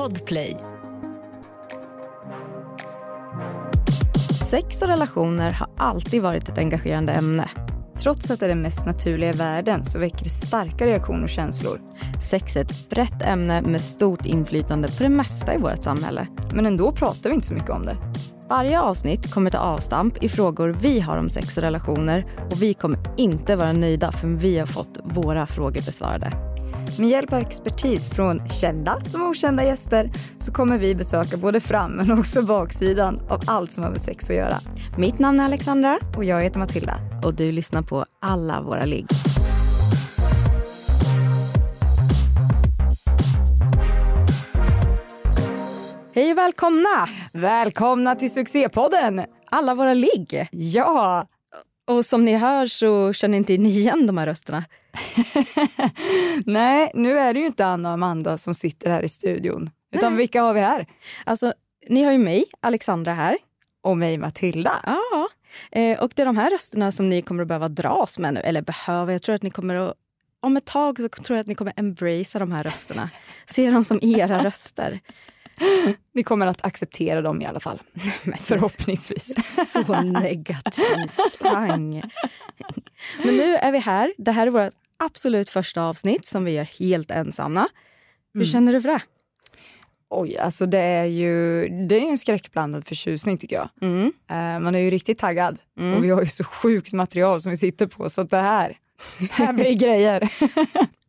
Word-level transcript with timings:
Podplay. 0.00 0.56
Sex 4.50 4.82
och 4.82 4.88
relationer 4.88 5.50
har 5.50 5.68
alltid 5.76 6.22
varit 6.22 6.48
ett 6.48 6.58
engagerande 6.58 7.12
ämne. 7.12 7.48
Trots 7.98 8.30
att 8.30 8.40
det 8.40 8.46
är 8.46 8.48
den 8.48 8.62
mest 8.62 8.86
naturliga 8.86 9.30
i 9.30 9.36
världen 9.36 9.84
så 9.84 9.98
väcker 9.98 10.24
det 10.24 10.30
starka 10.30 10.86
reaktioner 10.86 11.22
och 11.22 11.28
känslor. 11.28 11.80
Sex 12.30 12.56
är 12.56 12.60
ett 12.60 12.90
brett 12.90 13.22
ämne 13.22 13.62
med 13.62 13.80
stort 13.80 14.26
inflytande 14.26 14.88
på 14.88 15.02
det 15.02 15.08
mesta 15.08 15.54
i 15.54 15.58
vårt 15.58 15.82
samhälle. 15.82 16.26
Men 16.54 16.66
ändå 16.66 16.92
pratar 16.92 17.30
vi 17.30 17.34
inte 17.34 17.46
så 17.46 17.54
mycket 17.54 17.70
om 17.70 17.86
det. 17.86 17.96
Varje 18.48 18.80
avsnitt 18.80 19.32
kommer 19.32 19.50
ta 19.50 19.58
avstamp 19.58 20.24
i 20.24 20.28
frågor 20.28 20.68
vi 20.80 21.00
har 21.00 21.16
om 21.16 21.28
sex 21.28 21.56
och 21.56 21.62
relationer 21.62 22.24
och 22.50 22.62
vi 22.62 22.74
kommer 22.74 22.98
inte 23.16 23.56
vara 23.56 23.72
nöjda 23.72 24.12
förrän 24.12 24.38
vi 24.38 24.58
har 24.58 24.66
fått 24.66 25.00
våra 25.04 25.46
frågor 25.46 25.82
besvarade. 25.86 26.49
Med 27.00 27.08
hjälp 27.08 27.32
av 27.32 27.38
expertis 27.38 28.10
från 28.10 28.48
kända 28.48 29.00
som 29.04 29.22
okända 29.22 29.64
gäster 29.64 30.10
så 30.38 30.52
kommer 30.52 30.78
vi 30.78 30.94
besöka 30.94 31.36
både 31.36 31.60
fram 31.60 31.92
men 31.92 32.18
också 32.18 32.42
baksidan 32.42 33.20
av 33.28 33.40
allt 33.46 33.72
som 33.72 33.84
har 33.84 33.90
med 33.90 34.00
sex 34.00 34.30
att 34.30 34.36
göra. 34.36 34.56
Mitt 34.98 35.18
namn 35.18 35.40
är 35.40 35.44
Alexandra 35.44 35.98
Och 36.16 36.24
jag 36.24 36.42
heter 36.42 36.58
Matilda. 36.58 36.94
och 37.24 37.34
du 37.34 37.52
lyssnar 37.52 37.82
på 37.82 38.04
alla 38.20 38.60
våra 38.60 38.84
ligg. 38.84 39.06
Hej 46.14 46.32
och 46.32 46.38
välkomna! 46.38 47.08
Välkomna 47.32 48.14
till 48.14 48.32
succépodden! 48.32 49.24
Alla 49.50 49.74
våra 49.74 49.94
ligg. 49.94 50.48
Ja, 50.50 51.26
Och 51.86 52.06
som 52.06 52.24
ni 52.24 52.36
hör 52.36 52.66
så 52.66 53.12
känner 53.12 53.38
inte 53.38 53.58
ni 53.58 53.68
igen 53.68 54.06
de 54.06 54.18
här 54.18 54.26
rösterna. 54.26 54.64
nej 56.46 56.90
nu 56.94 57.18
är 57.18 57.34
det 57.34 57.40
ju 57.40 57.46
inte 57.46 57.66
Anna 57.66 57.88
och 57.88 57.94
Amanda 57.94 58.38
som 58.38 58.54
sitter 58.54 58.90
här 58.90 59.02
i 59.02 59.08
studion. 59.08 59.70
Utan 59.94 60.12
Nej. 60.12 60.18
vilka 60.18 60.42
har 60.42 60.54
vi 60.54 60.60
här? 60.60 60.86
Alltså, 61.24 61.52
ni 61.88 62.02
har 62.02 62.12
ju 62.12 62.18
mig, 62.18 62.44
Alexandra 62.60 63.14
här. 63.14 63.36
Och 63.82 63.96
mig 63.96 64.18
Matilda. 64.18 64.72
Ja. 64.86 65.28
Eh, 65.72 66.00
och 66.00 66.12
det 66.14 66.22
är 66.22 66.26
de 66.26 66.36
här 66.36 66.50
rösterna 66.50 66.92
som 66.92 67.08
ni 67.08 67.22
kommer 67.22 67.42
att 67.42 67.48
behöva 67.48 67.68
dras 67.68 68.18
med 68.18 68.34
nu. 68.34 68.40
Eller 68.40 68.62
behöva, 68.62 69.12
jag 69.12 69.22
tror 69.22 69.34
att 69.34 69.42
ni 69.42 69.50
kommer 69.50 69.74
att... 69.74 69.94
Om 70.42 70.56
ett 70.56 70.64
tag 70.64 71.00
så 71.00 71.08
tror 71.08 71.36
jag 71.36 71.40
att 71.40 71.46
ni 71.46 71.54
kommer 71.54 71.72
embracea 71.76 72.38
de 72.38 72.52
här 72.52 72.62
rösterna. 72.62 73.10
Se 73.46 73.70
dem 73.70 73.84
som 73.84 73.98
era 74.02 74.44
röster. 74.44 75.00
Ni 76.14 76.22
kommer 76.22 76.46
att 76.46 76.64
acceptera 76.64 77.22
dem 77.22 77.42
i 77.42 77.46
alla 77.46 77.60
fall. 77.60 77.82
Förhoppningsvis. 78.40 79.34
Så 79.72 80.02
negativ 80.02 81.10
klang. 81.38 82.02
Men 83.24 83.36
nu 83.36 83.56
är 83.56 83.72
vi 83.72 83.78
här. 83.78 84.14
Det 84.18 84.32
här 84.32 84.46
är 84.46 84.50
vårt 84.50 84.72
absolut 84.96 85.50
första 85.50 85.82
avsnitt 85.82 86.26
som 86.26 86.44
vi 86.44 86.52
gör 86.52 86.68
helt 86.78 87.10
ensamma. 87.10 87.68
Hur 88.34 88.44
känner 88.44 88.72
du 88.72 88.80
för 88.80 88.88
det? 88.88 89.00
Oj, 90.10 90.38
alltså 90.38 90.66
det 90.66 90.78
är 90.78 91.04
ju 91.04 91.68
det 91.68 91.96
är 91.96 92.10
en 92.10 92.18
skräckblandad 92.18 92.86
förtjusning 92.86 93.38
tycker 93.38 93.56
jag. 93.56 93.68
Mm. 93.82 94.12
Eh, 94.30 94.60
man 94.60 94.74
är 94.74 94.78
ju 94.78 94.90
riktigt 94.90 95.18
taggad 95.18 95.58
och 95.96 96.04
vi 96.04 96.10
har 96.10 96.20
ju 96.20 96.26
så 96.26 96.44
sjukt 96.44 96.92
material 96.92 97.40
som 97.40 97.50
vi 97.50 97.56
sitter 97.56 97.86
på 97.86 98.10
så 98.10 98.22
det 98.22 98.36
här, 98.36 98.78
det 99.18 99.32
här 99.32 99.52
blir 99.52 99.74
grejer. 99.74 100.32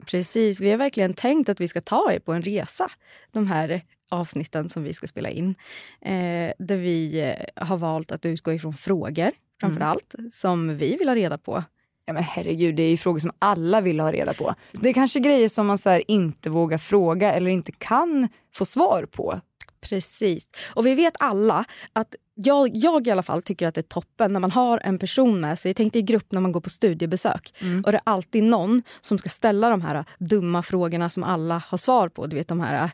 Precis, 0.05 0.59
vi 0.59 0.72
har 0.72 0.77
verkligen 0.77 1.13
tänkt 1.13 1.49
att 1.49 1.61
vi 1.61 1.67
ska 1.67 1.81
ta 1.81 2.11
er 2.11 2.19
på 2.19 2.33
en 2.33 2.41
resa. 2.41 2.91
De 3.31 3.47
här 3.47 3.81
avsnitten 4.11 4.69
som 4.69 4.83
vi 4.83 4.93
ska 4.93 5.07
spela 5.07 5.29
in. 5.29 5.55
Eh, 6.01 6.51
där 6.59 6.77
vi 6.77 7.21
eh, 7.21 7.65
har 7.65 7.77
valt 7.77 8.11
att 8.11 8.25
utgå 8.25 8.53
ifrån 8.53 8.73
frågor, 8.73 9.31
framför 9.61 9.81
allt, 9.81 10.15
som 10.31 10.77
vi 10.77 10.97
vill 10.97 11.07
ha 11.07 11.15
reda 11.15 11.37
på. 11.37 11.63
Ja 12.05 12.13
men 12.13 12.23
herregud, 12.23 12.75
det 12.75 12.83
är 12.83 12.89
ju 12.89 12.97
frågor 12.97 13.19
som 13.19 13.31
alla 13.39 13.81
vill 13.81 13.99
ha 13.99 14.11
reda 14.11 14.33
på. 14.33 14.55
Det 14.71 14.89
är 14.89 14.93
kanske 14.93 15.19
grejer 15.19 15.49
som 15.49 15.67
man 15.67 15.77
så 15.77 15.99
inte 16.07 16.49
vågar 16.49 16.77
fråga 16.77 17.33
eller 17.33 17.51
inte 17.51 17.71
kan 17.71 18.27
få 18.55 18.65
svar 18.65 19.05
på. 19.11 19.41
Precis. 19.81 20.47
Och 20.73 20.85
vi 20.85 20.95
vet 20.95 21.13
alla 21.19 21.65
att 21.93 22.15
jag, 22.35 22.69
jag 22.73 23.07
i 23.07 23.11
alla 23.11 23.23
fall 23.23 23.41
tycker 23.41 23.67
att 23.67 23.75
det 23.75 23.81
är 23.81 23.83
toppen 23.83 24.33
när 24.33 24.39
man 24.39 24.51
har 24.51 24.79
en 24.83 24.97
person 24.97 25.41
med 25.41 25.59
sig. 25.59 25.73
Tänk 25.73 25.94
dig 25.94 26.00
i 26.00 26.03
grupp 26.03 26.31
när 26.31 26.41
man 26.41 26.51
går 26.51 26.61
på 26.61 26.69
studiebesök. 26.69 27.53
Och 27.85 27.91
det 27.91 27.97
är 27.97 28.01
alltid 28.03 28.44
någon 28.44 28.83
som 29.01 29.17
ska 29.17 29.29
ställa 29.29 29.69
de 29.69 29.81
här 29.81 30.05
dumma 30.19 30.63
frågorna 30.63 31.09
som 31.09 31.23
alla 31.23 31.63
har 31.67 31.77
svar 31.77 32.09
på. 32.09 32.27
Du 32.27 32.35
vet 32.35 32.47
de 32.47 32.59
här... 32.59 32.91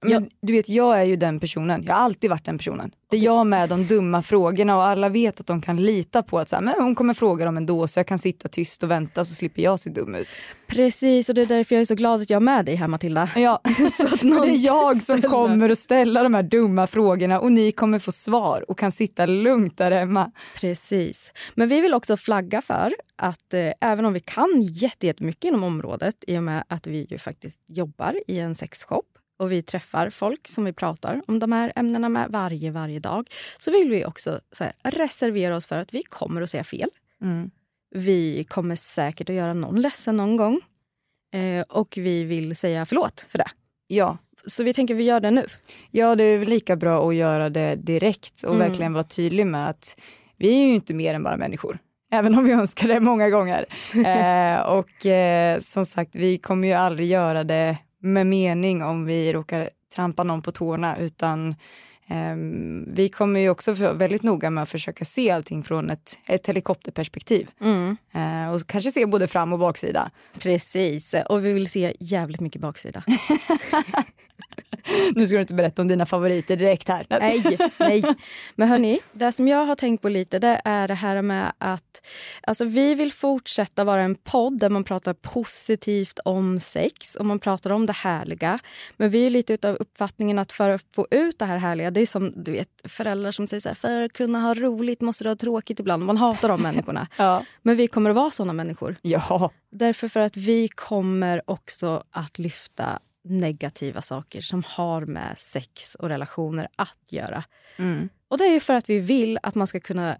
Men, 0.00 0.28
du 0.42 0.52
vet, 0.52 0.68
jag 0.68 1.00
är 1.00 1.04
ju 1.04 1.16
den 1.16 1.40
personen. 1.40 1.82
Jag 1.86 1.94
har 1.94 2.00
alltid 2.02 2.30
varit 2.30 2.44
den 2.44 2.58
personen. 2.58 2.90
Det 3.10 3.16
är 3.16 3.20
jag 3.20 3.46
med 3.46 3.68
de 3.68 3.86
dumma 3.86 4.22
frågorna 4.22 4.76
och 4.76 4.82
alla 4.82 5.08
vet 5.08 5.40
att 5.40 5.46
de 5.46 5.60
kan 5.62 5.76
lita 5.76 6.22
på 6.22 6.38
att 6.38 6.48
så 6.48 6.56
här, 6.56 6.62
men 6.62 6.74
hon 6.78 6.94
kommer 6.94 7.14
fråga 7.14 7.44
dem 7.44 7.56
ändå 7.56 7.88
så 7.88 7.98
jag 7.98 8.06
kan 8.06 8.18
sitta 8.18 8.48
tyst 8.48 8.82
och 8.82 8.90
vänta 8.90 9.24
så 9.24 9.34
slipper 9.34 9.62
jag 9.62 9.80
se 9.80 9.90
dum 9.90 10.14
ut. 10.14 10.28
Precis, 10.68 11.28
och 11.28 11.34
det 11.34 11.42
är 11.42 11.46
därför 11.46 11.74
jag 11.74 11.80
är 11.80 11.84
så 11.86 11.94
glad 11.94 12.20
att 12.22 12.30
jag 12.30 12.36
är 12.36 12.40
med 12.44 12.64
dig 12.64 12.74
här 12.74 12.88
Matilda. 12.88 13.28
Ja, 13.36 13.60
för 13.64 14.44
det 14.44 14.50
är 14.50 14.66
jag 14.66 15.02
som 15.02 15.22
kommer 15.22 15.70
att 15.70 15.78
ställa 15.78 16.22
de 16.22 16.34
här 16.34 16.42
dumma 16.42 16.86
frågorna 16.86 17.40
och 17.40 17.52
ni 17.52 17.72
kommer 17.72 17.98
få 17.98 18.12
svar 18.12 18.70
och 18.70 18.78
kan 18.78 18.92
sitta 18.92 19.26
lugnt 19.26 19.78
där 19.78 19.90
hemma. 19.90 20.30
Precis. 20.60 21.32
Men 21.54 21.68
vi 21.68 21.80
vill 21.80 21.94
också 21.94 22.16
flagga 22.16 22.62
för 22.62 22.92
att 23.16 23.54
eh, 23.54 23.72
även 23.90 24.04
om 24.04 24.12
vi 24.12 24.20
kan 24.20 24.62
jätte- 24.62 25.06
jättemycket 25.06 25.44
inom 25.44 25.62
området 25.64 26.14
i 26.26 26.38
och 26.38 26.42
med 26.42 26.64
att 26.68 26.86
vi 26.86 27.06
ju 27.10 27.18
faktiskt 27.18 27.60
jobbar 27.68 28.14
i 28.26 28.38
en 28.38 28.54
sexshop 28.54 29.06
och 29.40 29.52
vi 29.52 29.62
träffar 29.62 30.10
folk 30.10 30.48
som 30.48 30.64
vi 30.64 30.72
pratar 30.72 31.22
om 31.26 31.38
de 31.38 31.52
här 31.52 31.72
ämnena 31.76 32.08
med 32.08 32.30
varje, 32.30 32.70
varje 32.70 32.98
dag 32.98 33.30
så 33.58 33.70
vill 33.70 33.90
vi 33.90 34.04
också 34.04 34.40
så 34.52 34.64
här, 34.64 34.72
reservera 34.82 35.56
oss 35.56 35.66
för 35.66 35.78
att 35.78 35.94
vi 35.94 36.02
kommer 36.02 36.42
att 36.42 36.50
säga 36.50 36.64
fel. 36.64 36.90
Mm. 37.22 37.50
Vi 37.94 38.44
kommer 38.44 38.74
säkert 38.74 39.30
att 39.30 39.36
göra 39.36 39.54
någon 39.54 39.80
ledsen 39.80 40.16
någon 40.16 40.36
gång. 40.36 40.60
Eh, 41.34 41.64
och 41.68 41.94
vi 41.96 42.24
vill 42.24 42.56
säga 42.56 42.86
förlåt 42.86 43.26
för 43.30 43.38
det. 43.38 43.48
Ja. 43.86 44.18
Så 44.46 44.64
vi 44.64 44.74
tänker 44.74 44.94
vi 44.94 45.04
gör 45.04 45.20
det 45.20 45.30
nu. 45.30 45.46
ja, 45.90 46.14
det 46.14 46.24
är 46.24 46.46
lika 46.46 46.76
bra 46.76 47.08
att 47.08 47.14
göra 47.14 47.50
det 47.50 47.74
direkt 47.74 48.42
och 48.42 48.54
Mm. 48.54 48.68
verkligen 48.68 48.92
vara 48.92 49.04
tydlig 49.04 49.46
med 49.46 49.68
att 49.68 50.00
vi 50.36 50.62
är 50.62 50.66
ju 50.66 50.74
inte 50.74 50.94
mer 50.94 51.14
än 51.14 51.22
bara 51.22 51.36
människor. 51.36 51.78
Även 52.12 52.34
om 52.38 52.44
vi 52.44 52.52
önskar 52.52 52.88
det 52.88 53.00
många 53.00 53.30
gånger. 53.30 53.66
eh, 54.06 54.60
och 54.60 55.06
eh, 55.06 55.58
som 55.58 55.84
sagt, 55.84 56.14
vi 56.14 56.38
kommer 56.38 56.68
ju 56.68 56.74
aldrig 56.74 57.08
göra 57.08 57.44
det 57.44 57.76
med 58.00 58.26
mening 58.26 58.82
om 58.82 59.04
vi 59.04 59.32
råkar 59.32 59.70
trampa 59.94 60.24
någon 60.24 60.42
på 60.42 60.52
tårna 60.52 60.96
utan 60.96 61.54
ehm, 62.08 62.84
vi 62.94 63.08
kommer 63.08 63.40
ju 63.40 63.50
också 63.50 63.72
vara 63.72 63.92
väldigt 63.92 64.22
noga 64.22 64.50
med 64.50 64.62
att 64.62 64.68
försöka 64.68 65.04
se 65.04 65.30
allting 65.30 65.62
från 65.62 65.90
ett, 65.90 66.18
ett 66.26 66.46
helikopterperspektiv. 66.46 67.50
Eh, 68.12 68.52
och 68.52 68.66
kanske 68.66 68.90
se 68.90 69.06
både 69.06 69.26
fram 69.26 69.52
och 69.52 69.58
baksida. 69.58 70.10
Precis, 70.38 71.14
och 71.28 71.44
vi 71.44 71.52
vill 71.52 71.70
se 71.70 71.96
jävligt 72.00 72.40
mycket 72.40 72.62
baksida. 72.62 73.02
Nu 75.14 75.26
ska 75.26 75.36
du 75.36 75.40
inte 75.40 75.54
berätta 75.54 75.82
om 75.82 75.88
dina 75.88 76.06
favoriter 76.06 76.56
direkt 76.56 76.88
här. 76.88 77.06
Nej, 77.20 77.58
nej. 77.78 78.02
Men 78.54 78.68
hörni, 78.68 79.00
det 79.12 79.32
som 79.32 79.48
jag 79.48 79.64
har 79.64 79.74
tänkt 79.74 80.02
på 80.02 80.08
lite 80.08 80.38
det 80.38 80.60
är 80.64 80.88
det 80.88 80.94
här 80.94 81.22
med 81.22 81.52
att 81.58 82.06
alltså, 82.42 82.64
vi 82.64 82.94
vill 82.94 83.12
fortsätta 83.12 83.84
vara 83.84 84.00
en 84.02 84.14
podd 84.14 84.58
där 84.58 84.68
man 84.68 84.84
pratar 84.84 85.14
positivt 85.14 86.18
om 86.24 86.60
sex 86.60 87.14
och 87.14 87.26
man 87.26 87.38
pratar 87.38 87.72
om 87.72 87.86
det 87.86 87.92
härliga. 87.92 88.58
Men 88.96 89.10
vi 89.10 89.26
är 89.26 89.30
lite 89.30 89.52
utav 89.52 89.76
uppfattningen 89.76 90.38
att 90.38 90.52
för 90.52 90.70
att 90.70 90.84
få 90.94 91.06
ut 91.10 91.38
det 91.38 91.44
här 91.44 91.56
härliga, 91.58 91.90
det 91.90 92.00
är 92.00 92.06
som 92.06 92.32
du 92.44 92.52
vet 92.52 92.68
föräldrar 92.84 93.30
som 93.30 93.46
säger 93.46 93.60
så 93.60 93.68
här, 93.68 93.74
för 93.74 94.02
att 94.02 94.12
kunna 94.12 94.40
ha 94.40 94.54
roligt 94.54 95.00
måste 95.00 95.24
du 95.24 95.30
ha 95.30 95.36
tråkigt 95.36 95.80
ibland. 95.80 96.04
Man 96.04 96.16
hatar 96.16 96.48
de 96.48 96.62
människorna. 96.62 97.06
Ja. 97.16 97.44
Men 97.62 97.76
vi 97.76 97.86
kommer 97.86 98.10
att 98.10 98.16
vara 98.16 98.30
såna 98.30 98.52
människor. 98.52 98.96
ja, 99.02 99.50
Därför 99.70 100.08
för 100.08 100.20
att 100.20 100.36
vi 100.36 100.68
kommer 100.68 101.42
också 101.50 102.02
att 102.10 102.38
lyfta 102.38 102.98
negativa 103.24 104.02
saker 104.02 104.40
som 104.40 104.62
har 104.66 105.06
med 105.06 105.38
sex 105.38 105.94
och 105.94 106.08
relationer 106.08 106.68
att 106.76 106.98
göra. 107.08 107.44
Mm. 107.76 108.08
Och 108.28 108.38
det 108.38 108.44
är 108.44 108.52
ju 108.52 108.60
för 108.60 108.74
att 108.74 108.90
vi 108.90 108.98
vill 108.98 109.38
att 109.42 109.54
man 109.54 109.66
ska 109.66 109.80
kunna 109.80 110.16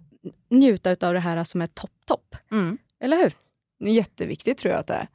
njuta 0.49 0.91
av 0.91 1.15
det 1.15 1.21
här 1.21 1.45
som 1.45 1.63
är 1.63 1.67
topp-topp. 1.67 2.37
Mm. 2.51 2.79
Eller 3.01 3.17
hur? 3.17 3.33
Jätteviktigt 3.89 4.59
tror 4.59 4.73
jag 4.73 4.81
att 4.81 4.87
det 4.87 4.95
är. 4.95 5.09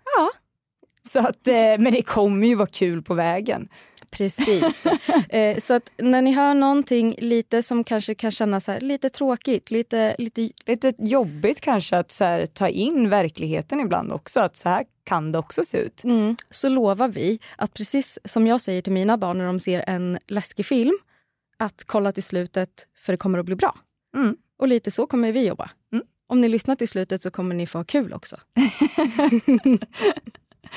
Så 1.07 1.19
att, 1.19 1.47
eh, 1.47 1.53
men 1.53 1.91
det 1.91 2.01
kommer 2.01 2.47
ju 2.47 2.55
vara 2.55 2.67
kul 2.67 3.01
på 3.01 3.13
vägen. 3.13 3.67
Precis. 4.11 4.85
eh, 5.29 5.57
så 5.57 5.73
att 5.73 5.91
när 5.97 6.21
ni 6.21 6.31
hör 6.31 6.53
någonting 6.53 7.15
lite 7.17 7.63
som 7.63 7.83
kanske 7.83 8.15
kan 8.15 8.31
kännas 8.31 8.65
så 8.65 8.71
här, 8.71 8.79
lite 8.79 9.09
tråkigt, 9.09 9.71
lite, 9.71 10.15
lite 10.17 10.49
Lite 10.65 10.93
jobbigt 10.97 11.61
kanske 11.61 11.97
att 11.97 12.19
här, 12.19 12.45
ta 12.45 12.67
in 12.67 13.09
verkligheten 13.09 13.79
ibland 13.79 14.11
också. 14.11 14.39
Att 14.39 14.55
så 14.55 14.69
här 14.69 14.85
kan 15.03 15.31
det 15.31 15.39
också 15.39 15.63
se 15.63 15.77
ut. 15.77 16.03
mm, 16.03 16.35
så 16.49 16.69
lovar 16.69 17.07
vi 17.07 17.39
att 17.57 17.73
precis 17.73 18.19
som 18.25 18.47
jag 18.47 18.61
säger 18.61 18.81
till 18.81 18.93
mina 18.93 19.17
barn 19.17 19.37
när 19.37 19.45
de 19.45 19.59
ser 19.59 19.83
en 19.87 20.17
läskig 20.27 20.65
film, 20.65 20.97
att 21.57 21.83
kolla 21.85 22.11
till 22.11 22.23
slutet 22.23 22.87
för 22.97 23.13
det 23.13 23.17
kommer 23.17 23.39
att 23.39 23.45
bli 23.45 23.55
bra. 23.55 23.75
Mm. 24.15 24.35
Och 24.59 24.67
lite 24.67 24.91
så 24.91 25.07
kommer 25.07 25.31
vi 25.31 25.47
jobba. 25.47 25.69
Mm. 25.93 26.05
Om 26.27 26.41
ni 26.41 26.49
lyssnar 26.49 26.75
till 26.75 26.87
slutet 26.87 27.21
så 27.21 27.31
kommer 27.31 27.55
ni 27.55 27.67
få 27.67 27.77
ha 27.77 27.85
kul 27.85 28.13
också. 28.13 28.37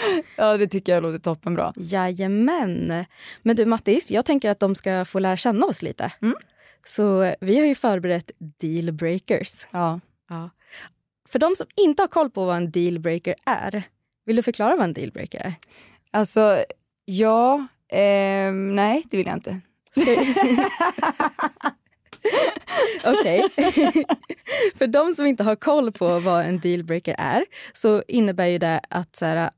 Ja 0.37 0.57
det 0.57 0.67
tycker 0.67 0.95
jag 0.95 1.03
låter 1.03 1.19
toppenbra. 1.19 1.73
Jajamän. 1.77 3.05
Men 3.43 3.57
du 3.57 3.65
Mattis, 3.65 4.11
jag 4.11 4.25
tänker 4.25 4.51
att 4.51 4.61
de 4.61 4.75
ska 4.75 5.05
få 5.05 5.19
lära 5.19 5.37
känna 5.37 5.67
oss 5.67 5.83
lite. 5.83 6.13
Mm. 6.23 6.35
Så 6.87 7.35
vi 7.41 7.59
har 7.59 7.67
ju 7.67 7.75
förberett 7.75 8.31
dealbreakers. 8.39 9.67
Ja. 9.71 10.01
Ja. 10.29 10.51
För 11.29 11.39
de 11.39 11.57
som 11.57 11.67
inte 11.77 12.03
har 12.03 12.09
koll 12.09 12.31
på 12.31 12.45
vad 12.45 12.57
en 12.57 12.71
dealbreaker 12.71 13.35
är, 13.47 13.83
vill 14.27 14.37
du 14.37 14.43
förklara 14.43 14.77
vad 14.77 14.85
en 14.85 14.93
dealbreaker 14.93 15.39
är? 15.39 15.55
Alltså 16.11 16.65
ja, 17.05 17.67
Eh, 17.93 18.53
nej, 18.53 19.05
det 19.11 19.17
vill 19.17 19.27
jag 19.27 19.37
inte. 19.37 19.61
Okej. 23.05 23.43
För 24.75 24.87
de 24.87 25.13
som 25.13 25.27
inte 25.27 25.45
har 25.45 25.57
koll 25.57 25.93
på 25.93 26.19
vad 26.19 26.45
en 26.45 26.61
dealbreaker 26.61 27.15
är 27.19 27.45
så 27.73 28.03
innebär 28.09 28.47
ju 28.47 28.59
det 28.59 28.81
att 28.91 29.17
så 29.17 29.25
här, 29.25 29.51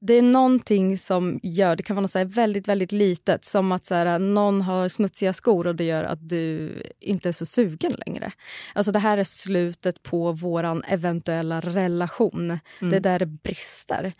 det 0.00 0.14
är 0.14 0.22
någonting 0.22 0.98
som 0.98 1.40
gör, 1.42 1.76
det 1.76 1.82
kan 1.82 1.96
vara 1.96 2.02
något 2.02 2.10
så 2.10 2.24
väldigt, 2.24 2.68
väldigt 2.68 2.92
litet 2.92 3.44
som 3.44 3.72
att 3.72 3.84
så 3.84 3.94
här, 3.94 4.18
någon 4.18 4.62
har 4.62 4.88
smutsiga 4.88 5.32
skor 5.32 5.66
och 5.66 5.76
det 5.76 5.84
gör 5.84 6.04
att 6.04 6.28
du 6.28 6.72
inte 7.00 7.28
är 7.28 7.32
så 7.32 7.46
sugen 7.46 7.92
längre. 8.06 8.32
Alltså 8.74 8.92
det 8.92 8.98
här 8.98 9.18
är 9.18 9.24
slutet 9.24 10.02
på 10.02 10.32
vår 10.32 10.82
eventuella 10.88 11.60
relation. 11.60 12.44
Mm. 12.50 12.90
Det 12.90 12.96
är 12.96 13.00
där 13.00 13.18
det 13.18 13.26
brister. 13.26 14.12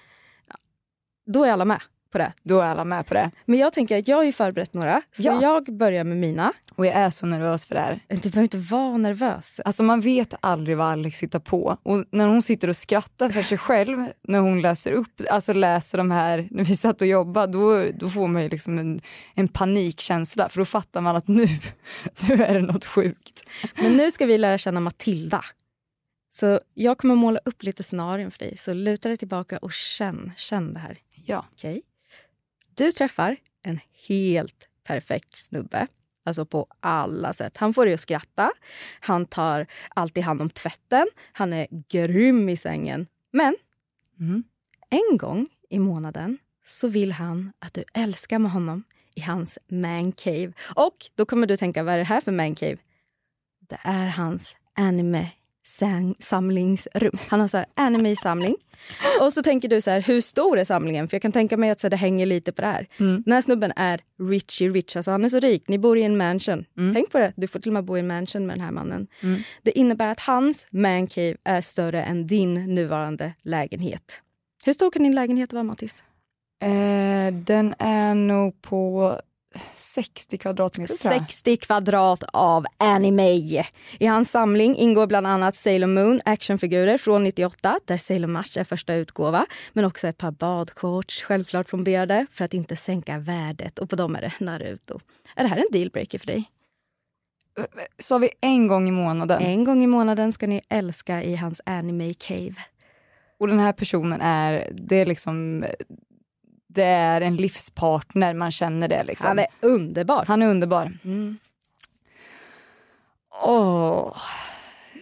Då 1.26 1.44
är 1.44 1.52
alla 1.52 1.64
med 1.64 1.80
på 2.10 2.18
det. 2.18 2.32
Då 2.42 2.60
är 2.60 2.66
alla 2.66 2.84
med 2.84 3.06
på 3.06 3.14
det. 3.14 3.30
Men 3.44 3.58
jag 3.58 3.72
tänker 3.72 3.98
att 3.98 4.08
jag 4.08 4.16
har 4.16 4.24
ju 4.24 4.32
förberett 4.32 4.74
några, 4.74 5.02
så 5.12 5.22
ja. 5.22 5.42
jag 5.42 5.76
börjar 5.76 6.04
med 6.04 6.16
mina. 6.16 6.52
Och 6.74 6.86
jag 6.86 6.94
är 6.94 7.10
så 7.10 7.26
nervös 7.26 7.66
för 7.66 7.74
det 7.74 7.80
här. 7.80 8.00
Du 8.08 8.30
behöver 8.30 8.42
inte 8.42 8.58
vara 8.58 8.96
nervös. 8.96 9.60
Alltså 9.64 9.82
man 9.82 10.00
vet 10.00 10.34
aldrig 10.40 10.76
vad 10.76 10.86
Alex 10.86 11.22
hittar 11.22 11.38
på. 11.38 11.76
Och 11.82 12.04
när 12.10 12.26
hon 12.26 12.42
sitter 12.42 12.68
och 12.68 12.76
skrattar 12.76 13.30
för 13.30 13.42
sig 13.42 13.58
själv 13.58 14.06
när 14.22 14.38
hon 14.38 14.62
läser 14.62 14.92
upp, 14.92 15.20
alltså 15.30 15.52
läser 15.52 15.98
de 15.98 16.10
här, 16.10 16.48
när 16.50 16.64
vi 16.64 16.76
satt 16.76 17.00
och 17.00 17.06
jobbade, 17.06 17.52
då, 17.52 17.84
då 17.94 18.08
får 18.08 18.28
man 18.28 18.42
ju 18.42 18.48
liksom 18.48 18.78
en, 18.78 19.00
en 19.34 19.48
panikkänsla 19.48 20.48
för 20.48 20.58
då 20.58 20.64
fattar 20.64 21.00
man 21.00 21.16
att 21.16 21.28
nu, 21.28 21.46
nu 22.28 22.44
är 22.44 22.54
det 22.54 22.62
något 22.62 22.84
sjukt. 22.84 23.42
Men 23.82 23.96
nu 23.96 24.10
ska 24.10 24.26
vi 24.26 24.38
lära 24.38 24.58
känna 24.58 24.80
Matilda. 24.80 25.44
Så 26.30 26.60
jag 26.74 26.98
kommer 26.98 27.14
måla 27.14 27.40
upp 27.44 27.62
lite 27.62 27.82
scenarion 27.82 28.30
för 28.30 28.38
dig, 28.38 28.56
så 28.56 28.74
luta 28.74 29.08
dig 29.08 29.16
tillbaka 29.16 29.58
och 29.58 29.72
känn, 29.72 30.32
känn 30.36 30.74
det 30.74 30.80
här. 30.80 30.98
Ja. 31.24 31.44
Okay. 31.52 31.80
Du 32.78 32.92
träffar 32.92 33.36
en 33.62 33.80
helt 34.08 34.68
perfekt 34.84 35.36
snubbe. 35.36 35.86
Alltså 36.24 36.44
på 36.44 36.66
alla 36.80 37.32
sätt. 37.32 37.56
Han 37.56 37.74
får 37.74 37.84
dig 37.84 37.94
att 37.94 38.00
skratta, 38.00 38.50
han 39.00 39.26
tar 39.26 39.66
alltid 39.88 40.24
hand 40.24 40.42
om 40.42 40.50
tvätten, 40.50 41.06
han 41.32 41.52
är 41.52 41.66
grym 41.88 42.48
i 42.48 42.56
sängen. 42.56 43.06
Men 43.30 43.56
mm. 44.20 44.44
en 44.90 45.18
gång 45.18 45.48
i 45.70 45.78
månaden 45.78 46.38
så 46.64 46.88
vill 46.88 47.12
han 47.12 47.52
att 47.58 47.74
du 47.74 47.84
älskar 47.94 48.38
med 48.38 48.50
honom 48.50 48.84
i 49.16 49.20
hans 49.20 49.58
mancave. 49.68 50.52
Och 50.76 50.96
då 51.14 51.26
kommer 51.26 51.46
du 51.46 51.56
tänka, 51.56 51.82
vad 51.82 51.94
är 51.94 51.98
det 51.98 52.04
här 52.04 52.20
för 52.20 52.32
mancave? 52.32 52.76
Det 53.60 53.78
är 53.82 54.06
hans 54.06 54.56
anime 54.74 55.30
samlingsrum. 56.18 57.12
Han 57.28 57.40
har 57.40 57.48
så 57.48 57.64
anime-samling. 57.74 58.56
Och 59.20 59.32
så 59.32 59.42
tänker 59.42 59.68
du 59.68 59.80
så 59.80 59.90
här, 59.90 60.00
hur 60.00 60.20
stor 60.20 60.58
är 60.58 60.64
samlingen? 60.64 61.08
För 61.08 61.14
jag 61.14 61.22
kan 61.22 61.32
tänka 61.32 61.56
mig 61.56 61.70
att 61.70 61.80
så 61.80 61.86
här, 61.86 61.90
det 61.90 61.96
hänger 61.96 62.26
lite 62.26 62.52
på 62.52 62.62
det 62.62 62.68
här. 62.68 62.86
Mm. 63.00 63.22
Den 63.26 63.32
här 63.32 63.40
snubben 63.40 63.72
är 63.76 64.00
richie 64.30 64.70
rich, 64.70 64.96
alltså 64.96 65.10
han 65.10 65.24
är 65.24 65.28
så 65.28 65.40
rik. 65.40 65.68
Ni 65.68 65.78
bor 65.78 65.98
i 65.98 66.02
en 66.02 66.16
mansion. 66.16 66.64
Mm. 66.78 66.94
Tänk 66.94 67.12
på 67.12 67.18
det, 67.18 67.32
du 67.36 67.46
får 67.46 67.60
till 67.60 67.70
och 67.70 67.74
med 67.74 67.84
bo 67.84 67.96
i 67.96 68.00
en 68.00 68.06
mansion 68.06 68.46
med 68.46 68.56
den 68.56 68.64
här 68.64 68.72
mannen. 68.72 69.06
Mm. 69.22 69.40
Det 69.62 69.78
innebär 69.78 70.08
att 70.08 70.20
hans 70.20 70.66
mancave 70.70 71.36
är 71.44 71.60
större 71.60 72.02
än 72.02 72.26
din 72.26 72.54
nuvarande 72.74 73.32
lägenhet. 73.42 74.22
Hur 74.64 74.72
stor 74.72 74.90
kan 74.90 75.02
din 75.02 75.14
lägenhet 75.14 75.52
vara 75.52 75.62
Mattis? 75.62 76.04
Eh, 76.62 77.34
den 77.34 77.74
är 77.78 78.14
nog 78.14 78.62
på 78.62 79.20
60 79.72 80.38
kvadratmeter 80.38 80.94
60 80.94 81.56
kvadrat 81.56 82.24
av 82.32 82.64
anime. 82.78 83.64
I 83.98 84.06
hans 84.06 84.30
samling 84.30 84.76
ingår 84.76 85.06
bland 85.06 85.26
annat 85.26 85.56
Sailor 85.56 85.86
Moon 85.86 86.20
actionfigurer 86.24 86.98
från 86.98 87.24
98 87.24 87.78
där 87.84 87.96
Sailor 87.96 88.28
Mars 88.28 88.56
är 88.56 88.64
första 88.64 88.94
utgåva. 88.94 89.46
Men 89.72 89.84
också 89.84 90.08
ett 90.08 90.18
par 90.18 90.30
badshorts, 90.30 91.22
självklart 91.22 91.68
plomberade 91.68 92.26
för 92.30 92.44
att 92.44 92.54
inte 92.54 92.76
sänka 92.76 93.18
värdet. 93.18 93.78
Och 93.78 93.90
på 93.90 93.96
dem 93.96 94.16
är 94.16 94.20
det 94.20 94.32
Naruto. 94.40 94.98
Är 95.36 95.42
det 95.42 95.48
här 95.48 95.56
en 95.56 95.72
dealbreaker 95.72 96.18
för 96.18 96.26
dig? 96.26 96.50
Sa 97.98 98.18
vi 98.18 98.30
en 98.40 98.68
gång 98.68 98.88
i 98.88 98.92
månaden? 98.92 99.42
En 99.42 99.64
gång 99.64 99.84
i 99.84 99.86
månaden 99.86 100.32
ska 100.32 100.46
ni 100.46 100.60
älska 100.68 101.22
i 101.22 101.36
hans 101.36 101.60
anime 101.66 102.14
cave. 102.14 102.54
Och 103.40 103.48
den 103.48 103.58
här 103.58 103.72
personen 103.72 104.20
är, 104.20 104.72
det 104.72 104.96
är 104.96 105.06
liksom 105.06 105.64
det 106.78 106.84
är 106.84 107.20
en 107.20 107.36
livspartner, 107.36 108.34
man 108.34 108.50
känner 108.50 108.88
det. 108.88 109.04
Liksom. 109.04 109.28
Han 109.28 109.38
är 109.38 109.46
underbar. 109.60 110.24
Han 110.28 110.42
är 110.42 110.48
underbar. 110.48 110.92
Mm. 111.04 111.38
Oh. 113.44 114.16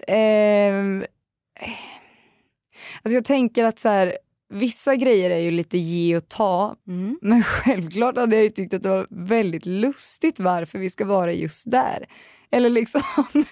Eh. 0.08 0.75
Alltså 3.02 3.14
jag 3.14 3.25
tänker 3.25 3.64
att 3.64 3.78
så 3.78 3.88
här, 3.88 4.19
vissa 4.49 4.96
grejer 4.96 5.31
är 5.31 5.38
ju 5.38 5.50
lite 5.50 5.78
ge 5.78 6.17
och 6.17 6.28
ta. 6.28 6.76
Mm. 6.88 7.19
Men 7.23 7.43
självklart 7.44 8.17
hade 8.17 8.43
jag 8.43 8.55
tyckt 8.55 8.75
att 8.75 8.82
det 8.82 8.88
var 8.88 9.06
väldigt 9.11 9.67
lustigt 9.67 10.40
varför 10.40 10.78
vi 10.78 10.90
ska 10.90 11.05
vara 11.05 11.32
just 11.32 11.70
där. 11.70 12.06
Eller 12.50 12.70
liksom... 12.70 13.02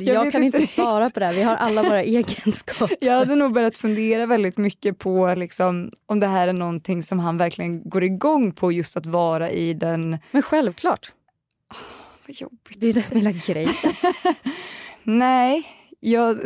Jag, 0.00 0.02
jag 0.02 0.32
kan 0.32 0.42
inte 0.42 0.58
riktigt. 0.58 0.74
svara 0.74 1.10
på 1.10 1.20
det, 1.20 1.32
vi 1.32 1.42
har 1.42 1.56
alla 1.56 1.82
våra 1.82 2.02
egenskaper. 2.02 2.96
Jag 3.00 3.12
hade 3.12 3.36
nog 3.36 3.52
börjat 3.52 3.76
fundera 3.76 4.26
väldigt 4.26 4.56
mycket 4.56 4.98
på 4.98 5.34
liksom, 5.34 5.90
om 6.06 6.20
det 6.20 6.26
här 6.26 6.48
är 6.48 6.52
någonting 6.52 7.02
som 7.02 7.18
han 7.18 7.36
verkligen 7.36 7.88
går 7.88 8.04
igång 8.04 8.52
på 8.52 8.72
just 8.72 8.96
att 8.96 9.06
vara 9.06 9.50
i 9.50 9.74
den... 9.74 10.18
Men 10.30 10.42
självklart. 10.42 11.12
Oh, 11.70 11.76
vad 12.26 12.36
jobbigt. 12.36 12.80
Det 12.80 12.88
är 12.88 12.92
det 12.92 13.02
som 13.02 13.16
är 13.16 13.20
hela 13.20 13.38
grejen. 13.46 13.72
Nej, 15.02 15.62
jag, 16.00 16.38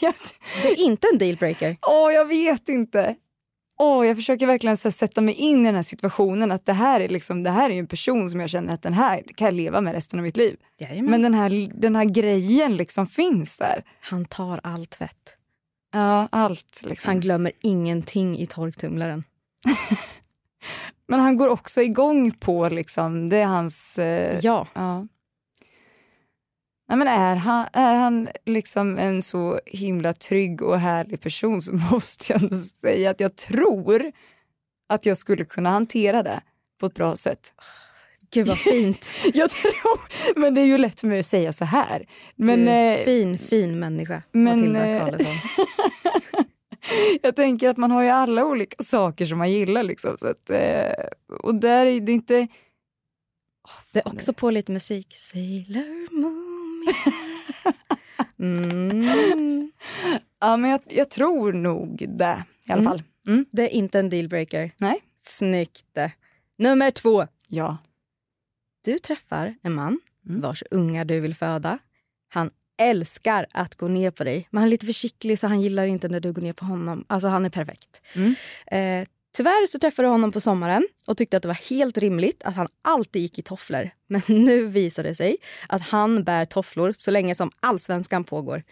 jag... 0.00 0.14
Det 0.62 0.68
är 0.68 0.80
inte 0.80 1.06
en 1.12 1.18
dealbreaker. 1.18 1.76
Åh, 1.82 2.08
oh, 2.08 2.12
jag 2.12 2.28
vet 2.28 2.68
inte 2.68 3.16
oh, 3.78 4.06
jag 4.06 4.16
försöker 4.16 4.46
verkligen 4.46 4.76
så 4.76 4.90
sätta 4.90 5.20
mig 5.20 5.34
in 5.34 5.60
i 5.60 5.64
den 5.64 5.74
här 5.74 5.82
situationen. 5.82 6.52
Att 6.52 6.66
det 6.66 6.72
här 6.72 7.00
är 7.00 7.08
liksom, 7.08 7.42
det 7.42 7.50
här 7.50 7.70
är 7.70 7.74
en 7.78 7.86
person 7.86 8.30
som 8.30 8.40
jag 8.40 8.50
känner 8.50 8.74
att 8.74 8.82
den 8.82 8.92
här 8.92 9.22
kan 9.36 9.44
jag 9.44 9.54
leva 9.54 9.80
med 9.80 9.92
resten 9.92 10.18
av 10.18 10.22
mitt 10.22 10.36
liv. 10.36 10.56
Jajamän. 10.78 11.10
Men 11.10 11.22
den 11.22 11.34
här, 11.34 11.80
den 11.80 11.96
här 11.96 12.04
grejen 12.04 12.76
liksom 12.76 13.06
finns 13.06 13.56
där. 13.56 13.84
Han 14.00 14.24
tar 14.24 14.60
all 14.62 14.86
tvätt. 14.86 15.36
Ja, 15.92 16.28
allt. 16.32 16.82
Liksom. 16.84 17.08
Han 17.08 17.20
glömmer 17.20 17.52
ingenting 17.62 18.38
i 18.38 18.46
torktumlaren. 18.46 19.24
Men 21.08 21.20
han 21.20 21.36
går 21.36 21.48
också 21.48 21.82
igång 21.82 22.32
på, 22.32 22.68
liksom, 22.68 23.28
det 23.28 23.36
är 23.36 23.46
hans... 23.46 23.98
Eh, 23.98 24.38
ja. 24.42 24.66
ja. 24.74 25.06
Nej, 26.88 26.98
men 26.98 27.08
är 27.08 27.36
han, 27.36 27.66
är 27.72 27.94
han 27.94 28.28
liksom 28.46 28.98
en 28.98 29.22
så 29.22 29.60
himla 29.66 30.12
trygg 30.12 30.62
och 30.62 30.80
härlig 30.80 31.20
person 31.20 31.62
så 31.62 31.72
måste 31.92 32.32
jag 32.32 32.42
ändå 32.42 32.56
säga 32.56 33.10
att 33.10 33.20
jag 33.20 33.36
tror 33.36 34.12
att 34.88 35.06
jag 35.06 35.16
skulle 35.16 35.44
kunna 35.44 35.70
hantera 35.70 36.22
det 36.22 36.40
på 36.80 36.86
ett 36.86 36.94
bra 36.94 37.16
sätt. 37.16 37.52
Gud 38.30 38.48
vad 38.48 38.58
fint. 38.58 39.12
jag 39.34 39.50
tror, 39.50 40.00
men 40.40 40.54
det 40.54 40.60
är 40.60 40.66
ju 40.66 40.78
lätt 40.78 41.00
för 41.00 41.08
mig 41.08 41.20
att 41.20 41.26
säga 41.26 41.52
så 41.52 41.64
här. 41.64 42.06
Men, 42.36 42.64
du 42.64 42.70
är 42.70 42.98
eh, 42.98 43.04
fin, 43.04 43.38
fin 43.38 43.78
människa, 43.78 44.22
men, 44.32 44.58
Matilda 44.60 44.86
eh, 44.86 45.04
Karlsson. 45.04 45.34
jag 47.22 47.36
tänker 47.36 47.68
att 47.68 47.76
man 47.76 47.90
har 47.90 48.02
ju 48.02 48.08
alla 48.08 48.44
olika 48.44 48.84
saker 48.84 49.24
som 49.24 49.38
man 49.38 49.52
gillar. 49.52 49.82
Liksom, 49.82 50.18
så 50.18 50.26
att, 50.26 50.50
eh, 50.50 51.06
och 51.42 51.54
där 51.54 51.86
är 51.86 52.00
det 52.00 52.12
inte... 52.12 52.48
det 53.92 53.98
är 53.98 54.08
också 54.08 54.32
på 54.32 54.50
lite 54.50 54.72
musik. 54.72 55.16
Sailor 55.16 56.20
Moon 56.20 56.43
Mm. 58.38 59.72
Ja, 60.40 60.56
men 60.56 60.70
jag, 60.70 60.80
jag, 60.88 61.10
tror 61.10 61.52
nog 61.52 62.04
det 62.08 62.44
i 62.68 62.72
alla 62.72 62.80
mm. 62.80 62.84
fall. 62.84 63.02
Mm. 63.26 63.46
Det 63.50 63.62
är 63.62 63.68
inte 63.68 63.98
en 63.98 64.10
dealbreaker. 64.10 64.70
Nej. 64.76 65.00
Snyggt. 65.22 65.98
Nummer 66.58 66.90
två. 66.90 67.26
Ja. 67.48 67.76
Du 68.84 68.98
träffar 68.98 69.54
en 69.62 69.74
man 69.74 70.00
mm. 70.28 70.40
vars 70.40 70.62
unga 70.70 71.04
du 71.04 71.20
vill 71.20 71.34
föda. 71.34 71.78
Han 72.28 72.50
älskar 72.78 73.46
att 73.50 73.76
gå 73.76 73.88
ner 73.88 74.10
på 74.10 74.24
dig. 74.24 74.48
Men 74.50 74.58
han 74.58 74.66
är 74.66 74.70
lite 74.70 74.86
försiktig 74.86 75.38
så 75.38 75.46
han 75.46 75.60
gillar 75.60 75.86
inte 75.86 76.08
när 76.08 76.20
du 76.20 76.32
går 76.32 76.42
ner 76.42 76.52
på 76.52 76.64
honom. 76.64 77.04
Alltså 77.06 77.28
han 77.28 77.44
är 77.44 77.50
perfekt. 77.50 78.02
Mm. 78.14 78.34
Eh, 78.66 79.08
Tyvärr 79.36 79.66
så 79.66 79.78
träffade 79.78 80.08
du 80.08 80.12
honom 80.12 80.32
på 80.32 80.40
sommaren 80.40 80.88
och 81.06 81.16
tyckte 81.16 81.36
att 81.36 81.42
det 81.42 81.48
var 81.48 81.70
helt 81.70 81.98
rimligt 81.98 82.42
att 82.42 82.56
han 82.56 82.68
alltid 82.82 83.22
gick 83.22 83.38
i 83.38 83.42
tofflor. 83.42 83.90
Men 84.06 84.22
nu 84.28 84.66
visar 84.66 85.02
det 85.02 85.14
sig 85.14 85.36
att 85.68 85.82
han 85.82 86.24
bär 86.24 86.44
tofflor 86.44 86.92
så 86.92 87.10
länge 87.10 87.34
som 87.34 87.50
allsvenskan 87.60 88.24
pågår. 88.24 88.62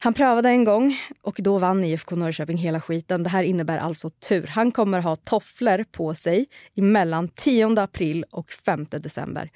Han 0.00 0.14
prövade 0.14 0.48
en 0.48 0.64
gång 0.64 0.96
och 1.22 1.36
då 1.38 1.58
vann 1.58 1.84
IFK 1.84 2.16
Norrköping 2.16 2.56
hela 2.56 2.80
skiten. 2.80 3.22
Det 3.22 3.30
här 3.30 3.42
innebär 3.42 3.78
alltså 3.78 4.08
tur. 4.10 4.46
Han 4.46 4.72
kommer 4.72 5.00
ha 5.00 5.16
tofflor 5.16 5.84
på 5.84 6.14
sig 6.14 6.46
mellan 6.74 7.28
10 7.28 7.80
april 7.80 8.24
och 8.30 8.52
5 8.52 8.86
december. 8.90 9.50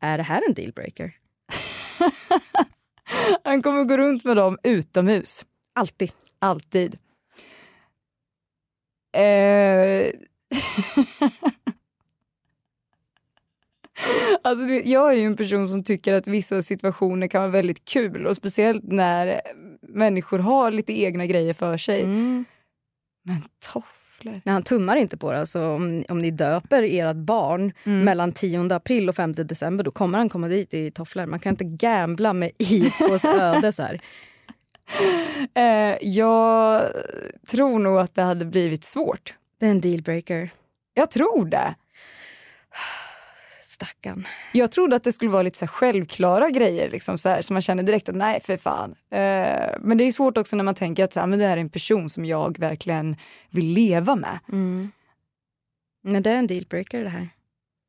Är 0.00 0.16
det 0.16 0.24
här 0.24 0.42
en 0.48 0.54
dealbreaker? 0.54 1.12
han 3.44 3.62
kommer 3.62 3.84
gå 3.84 3.96
runt 3.96 4.24
med 4.24 4.36
dem 4.36 4.58
utomhus. 4.62 5.44
Alltid. 5.74 6.12
Alltid. 6.38 6.98
Eh... 9.16 10.10
alltså, 14.42 14.64
jag 14.84 15.12
är 15.12 15.16
ju 15.16 15.24
en 15.24 15.36
person 15.36 15.68
som 15.68 15.84
tycker 15.84 16.14
att 16.14 16.26
vissa 16.26 16.62
situationer 16.62 17.26
kan 17.26 17.40
vara 17.40 17.50
väldigt 17.50 17.84
kul 17.84 18.26
och 18.26 18.36
speciellt 18.36 18.82
när 18.84 19.40
människor 19.82 20.38
har 20.38 20.70
lite 20.70 21.00
egna 21.00 21.26
grejer 21.26 21.54
för 21.54 21.76
sig. 21.76 22.02
Mm. 22.02 22.44
Men 23.22 23.42
toff 23.72 24.06
tofflor. 24.16 24.40
Nej, 24.44 24.52
han 24.52 24.62
tummar 24.62 24.96
inte 24.96 25.16
på 25.16 25.32
det. 25.32 25.40
Alltså, 25.40 25.66
om, 25.66 26.04
om 26.08 26.18
ni 26.18 26.30
döper 26.30 26.82
ert 26.82 27.16
barn 27.16 27.72
Mm. 27.84 28.04
mellan 28.04 28.32
10 28.32 28.74
april 28.74 29.08
och 29.08 29.16
5 29.16 29.32
december 29.32 29.84
då 29.84 29.90
kommer 29.90 30.18
han 30.18 30.28
komma 30.28 30.48
dit 30.48 30.74
i 30.74 30.90
tofflor. 30.90 31.26
Man 31.26 31.38
kan 31.38 31.50
inte 31.52 31.64
gambla 31.64 32.32
med 32.32 32.50
IFKs 32.58 33.24
öde 33.40 33.72
så 33.72 33.82
här. 33.82 34.00
Eh, 35.54 35.96
jag 36.00 36.82
tror 37.46 37.78
nog 37.78 37.98
att 37.98 38.14
det 38.14 38.22
hade 38.22 38.44
blivit 38.44 38.84
svårt. 38.84 39.34
Det 39.60 39.66
är 39.66 39.70
en 39.70 39.80
dealbreaker. 39.80 40.50
Jag 40.94 41.10
tror 41.10 41.46
det. 41.46 41.74
Stackarn. 43.62 44.26
Jag 44.52 44.70
trodde 44.70 44.96
att 44.96 45.04
det 45.04 45.12
skulle 45.12 45.30
vara 45.30 45.42
lite 45.42 45.58
så 45.58 45.66
självklara 45.66 46.50
grejer 46.50 46.90
liksom 46.90 47.18
så 47.18 47.28
här, 47.28 47.42
så 47.42 47.52
man 47.52 47.62
känner 47.62 47.82
direkt 47.82 48.08
att 48.08 48.14
nej 48.14 48.40
för 48.40 48.56
fan. 48.56 48.90
Eh, 49.10 49.74
men 49.80 49.98
det 49.98 50.04
är 50.04 50.12
svårt 50.12 50.38
också 50.38 50.56
när 50.56 50.64
man 50.64 50.74
tänker 50.74 51.04
att 51.04 51.12
så 51.12 51.20
här, 51.20 51.26
men 51.26 51.38
det 51.38 51.44
här 51.44 51.56
är 51.56 51.60
en 51.60 51.68
person 51.68 52.08
som 52.08 52.24
jag 52.24 52.58
verkligen 52.58 53.16
vill 53.50 53.66
leva 53.66 54.16
med. 54.16 54.38
Mm. 54.48 54.90
Men 56.02 56.22
det 56.22 56.30
är 56.30 56.34
en 56.34 56.46
dealbreaker 56.46 57.02
det 57.02 57.10
här. 57.10 57.28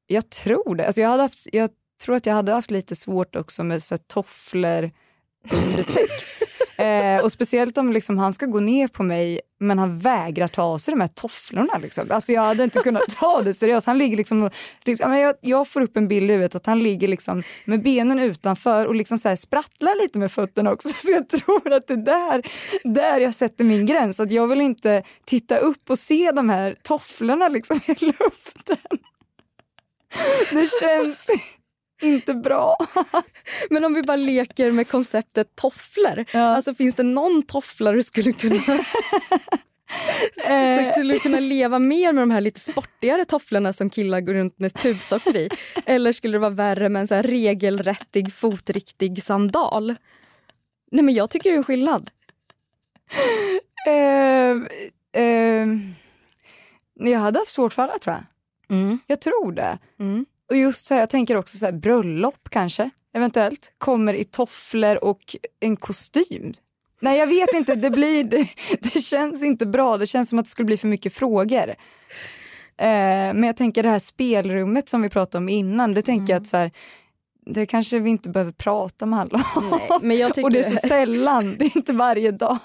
Jag 0.08 0.30
tror 0.30 0.76
det. 0.76 0.86
Alltså 0.86 1.02
jag, 1.02 1.10
hade 1.10 1.24
haft, 1.24 1.48
jag 1.52 1.70
tror 2.04 2.16
att 2.16 2.26
jag 2.26 2.34
hade 2.34 2.52
haft 2.52 2.72
lite 2.72 2.96
svårt 2.96 3.36
också 3.36 3.64
med 3.64 3.84
så 3.84 3.96
här, 3.96 4.02
tofflor 4.08 4.92
under 5.52 5.84
sex. 5.84 6.44
eh, 6.78 7.24
och 7.24 7.32
speciellt 7.32 7.78
om 7.78 7.94
liksom, 7.94 8.18
han 8.18 8.34
ska 8.34 8.46
gå 8.46 8.60
ner 8.60 8.88
på 8.88 9.04
mig 9.04 9.42
men 9.60 9.80
han 9.80 9.98
vägrar 10.00 10.48
ta 10.48 10.62
av 10.62 10.78
sig 10.78 10.92
de 10.92 11.02
här 11.02 11.08
tofflorna. 11.08 11.78
Liksom. 11.78 12.12
Alltså, 12.12 12.32
jag 12.32 12.42
hade 12.42 12.64
inte 12.64 12.80
kunnat 12.80 13.18
ta 13.20 13.42
det 13.42 13.54
seriöst. 13.54 13.88
Han 13.88 13.98
ligger 13.98 14.18
liksom, 14.18 14.50
liksom, 14.84 15.14
jag, 15.14 15.36
jag 15.42 15.68
får 15.68 15.82
upp 15.82 15.98
en 15.98 16.08
bild 16.08 16.30
i 16.30 16.34
huvudet 16.34 16.56
att 16.56 16.66
han 16.66 16.80
ligger 16.80 17.08
liksom 17.08 17.44
med 17.66 17.84
benen 17.84 18.20
utanför 18.20 18.86
och 18.86 18.96
liksom 18.96 19.18
så 19.18 19.30
här 19.30 19.36
sprattlar 19.36 20.02
lite 20.02 20.20
med 20.20 20.32
fötterna 20.32 20.72
också. 20.72 20.90
Så 20.98 21.12
jag 21.12 21.28
tror 21.30 21.74
att 21.74 21.88
det 21.88 21.94
är 21.94 21.98
där, 21.98 22.42
där 22.84 23.20
jag 23.20 23.36
sätter 23.36 23.64
min 23.64 23.86
gräns. 23.86 24.20
Att 24.20 24.32
jag 24.32 24.48
vill 24.48 24.62
inte 24.62 25.04
titta 25.26 25.58
upp 25.58 25.90
och 25.90 26.00
se 26.00 26.32
de 26.32 26.50
här 26.50 26.76
tofflorna 26.84 27.48
liksom 27.48 27.80
i 27.88 28.06
luften. 28.06 28.78
Det 30.52 30.70
känns 30.80 31.28
inte 32.02 32.34
bra. 32.34 32.76
Men 33.70 33.86
om 33.86 33.94
vi 33.94 34.04
bara 34.04 34.18
leker 34.18 34.72
med 34.72 34.88
konceptet 34.88 35.56
tofflor. 35.56 36.26
Ja. 36.34 36.40
Alltså 36.56 36.76
finns 36.76 36.96
det 36.96 37.04
någon 37.04 37.44
toffla 37.44 37.92
du 37.92 38.04
skulle 38.04 38.32
kunna, 38.32 38.56
Eh, 40.48 40.92
skulle 40.92 41.14
du 41.14 41.20
kunna 41.20 41.40
leva 41.40 41.80
mer 41.80 42.14
med 42.14 42.22
de 42.22 42.32
här 42.32 42.42
lite 42.42 42.60
sportigare 42.60 43.26
tofflorna 43.26 43.74
som 43.74 43.90
killar 43.90 44.22
går 44.22 44.34
runt 44.34 44.60
med 44.60 44.74
tubsocker 44.74 45.38
i? 45.38 45.50
Eller 45.86 46.12
skulle 46.12 46.34
det 46.36 46.40
vara 46.40 46.50
värre 46.50 46.90
med 46.90 47.00
en 47.00 47.08
så 47.08 47.16
här 47.16 47.24
regelrättig 47.24 48.34
fotriktig 48.34 49.24
sandal? 49.24 49.96
Nej 50.92 51.04
men 51.04 51.14
jag 51.16 51.30
tycker 51.30 51.50
det 51.50 51.56
är 51.56 51.58
en 51.58 51.64
skillnad. 51.64 52.10
eh, 53.88 54.52
eh, 55.24 55.68
jag 56.94 57.20
hade 57.20 57.40
haft 57.40 57.52
svårt 57.52 57.74
för 57.74 57.82
alla 57.82 58.00
tror 58.00 58.16
jag. 58.16 58.24
Mm. 58.78 59.00
Jag 59.08 59.22
tror 59.22 59.52
det. 59.52 59.78
Mm. 60.00 60.26
Och 60.50 60.56
just 60.56 60.86
så 60.86 60.94
här, 60.94 61.02
jag 61.02 61.10
tänker 61.10 61.36
också 61.36 61.58
så 61.58 61.66
här, 61.66 61.74
bröllop 61.74 62.50
kanske, 62.50 62.90
eventuellt. 63.14 63.72
Kommer 63.78 64.14
i 64.14 64.24
tofflor 64.24 65.04
och 65.04 65.36
en 65.60 65.78
kostym. 65.78 66.54
Nej 67.00 67.20
jag 67.20 67.28
vet 67.28 67.54
inte, 67.54 67.76
det, 67.76 67.90
blir, 67.90 68.24
det, 68.24 68.48
det 68.80 69.02
känns 69.02 69.44
inte 69.44 69.66
bra. 69.66 69.98
Det 69.98 70.06
känns 70.06 70.30
som 70.30 70.40
att 70.40 70.46
det 70.46 70.52
skulle 70.52 70.66
bli 70.66 70.78
för 70.78 70.88
mycket 70.88 71.14
frågor. 71.14 71.70
Eh, 72.78 73.34
men 73.34 73.44
jag 73.44 73.58
tänker 73.58 73.84
det 73.84 73.90
här 73.90 74.00
spelrummet 74.00 74.90
som 74.90 75.02
vi 75.02 75.10
pratade 75.10 75.38
om 75.38 75.50
innan, 75.50 75.94
det 75.94 76.02
tänker 76.02 76.34
jag 76.34 76.42
att 76.42 76.48
så 76.48 76.58
här, 76.58 76.72
det 77.46 77.66
kanske 77.66 78.00
vi 78.00 78.10
inte 78.10 78.30
behöver 78.30 78.52
prata 78.52 79.06
med 79.06 79.20
alla 79.20 79.46
om. 79.56 79.70
Nej, 79.70 80.00
men 80.02 80.18
jag 80.18 80.34
tycker 80.34 80.46
Och 80.46 80.52
det 80.52 80.60
är 80.60 80.70
så 80.70 80.88
sällan, 80.88 81.56
det 81.60 81.66
är 81.66 81.78
inte 81.78 81.94
varje 81.94 82.32
dag. 82.32 82.58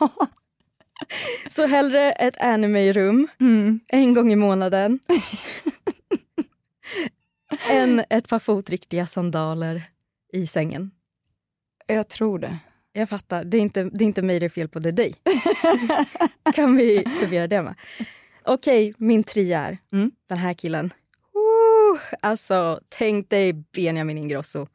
så 1.49 1.67
hellre 1.67 2.12
ett 2.12 2.37
anime-rum 2.43 3.29
en 3.89 4.15
gång 4.15 4.33
i 4.33 4.37
månaden 4.37 4.99
än 7.71 8.04
ett 8.11 8.28
par 8.28 8.38
fotriktiga 8.38 9.06
sandaler 9.06 9.82
i 10.32 10.47
sängen. 10.47 10.90
Jag 11.87 12.09
tror 12.09 12.38
det. 12.38 12.59
Jag 12.92 13.09
fattar. 13.09 13.44
Det 13.44 13.56
är 13.56 13.61
inte, 13.61 13.85
det 13.85 14.04
är 14.04 14.06
inte 14.06 14.23
mig 14.23 14.40
det 14.40 14.47
är 14.47 14.50
fel 14.50 14.68
på, 14.68 14.78
det 14.78 14.88
är 14.88 14.92
dig. 14.92 15.14
kan 16.54 16.76
vi 16.76 17.04
summera 17.21 17.47
det 17.47 17.62
med? 17.62 17.75
Okej, 18.44 18.94
min 18.99 19.25
trea 19.25 19.66
är 19.66 19.78
Mm. 19.92 20.11
den 20.28 20.38
här 20.38 20.54
killen. 20.54 20.85
Uh, 21.37 22.00
alltså, 22.21 22.80
tänk 22.88 23.30
dig 23.30 23.52
Benjamin 23.52 24.18
Ingrosso. 24.18 24.66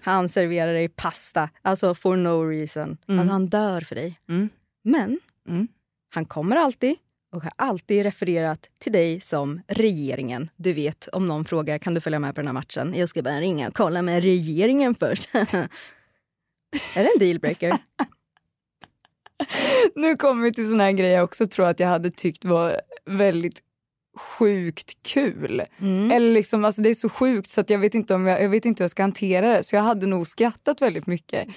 Han 0.00 0.28
serverar 0.28 0.72
dig 0.72 0.88
pasta, 0.88 1.50
alltså 1.62 1.94
for 1.94 2.16
no 2.16 2.42
reason. 2.48 2.96
Alltså, 3.08 3.32
han 3.32 3.46
dör 3.46 3.80
för 3.80 3.94
dig. 3.94 4.20
Mm. 4.28 4.48
Men 4.84 5.20
Mm. 5.48 5.68
han 6.14 6.24
kommer 6.24 6.56
alltid 6.56 6.96
och 7.34 7.42
har 7.42 7.52
alltid 7.56 8.02
refererat 8.02 8.70
till 8.78 8.92
dig 8.92 9.20
som 9.20 9.60
regeringen. 9.68 10.50
Du 10.56 10.72
vet, 10.72 11.08
om 11.12 11.28
någon 11.28 11.44
frågar 11.44 11.78
kan 11.78 11.94
du 11.94 12.00
följa 12.00 12.18
med 12.18 12.34
på 12.34 12.40
den 12.40 12.48
här 12.48 12.52
matchen? 12.52 12.94
Jag 12.96 13.08
ska 13.08 13.22
bara 13.22 13.40
ringa 13.40 13.68
och 13.68 13.74
kolla 13.74 14.02
med 14.02 14.22
regeringen 14.22 14.94
först. 14.94 15.28
är 15.34 15.68
det 16.94 17.10
en 17.14 17.18
dealbreaker? 17.18 17.78
Nu 19.94 20.16
kommer 20.16 20.42
vi 20.42 20.52
till 20.52 20.68
såna 20.68 20.84
här 20.84 20.92
grejer 20.92 21.14
jag 21.14 21.24
också 21.24 21.46
tror 21.46 21.66
att 21.66 21.80
jag 21.80 21.88
hade 21.88 22.10
tyckt 22.10 22.44
var 22.44 22.80
väldigt 23.06 23.62
sjukt 24.16 25.02
kul. 25.02 25.62
Mm. 25.80 26.10
Eller 26.10 26.32
liksom, 26.32 26.64
alltså 26.64 26.82
det 26.82 26.90
är 26.90 26.94
så 26.94 27.08
sjukt 27.08 27.50
så 27.50 27.60
att 27.60 27.70
jag 27.70 27.78
vet 27.78 27.94
inte 27.94 28.14
om 28.14 28.26
jag, 28.26 28.42
jag 28.42 28.48
vet 28.48 28.64
inte 28.64 28.80
hur 28.80 28.84
jag 28.84 28.90
ska 28.90 29.02
hantera 29.02 29.56
det. 29.56 29.62
Så 29.62 29.76
jag 29.76 29.82
hade 29.82 30.06
nog 30.06 30.26
skrattat 30.26 30.82
väldigt 30.82 31.06
mycket. 31.06 31.48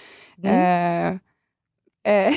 Mm. 0.43 1.19
Eh, 2.03 2.13
eh, 2.13 2.34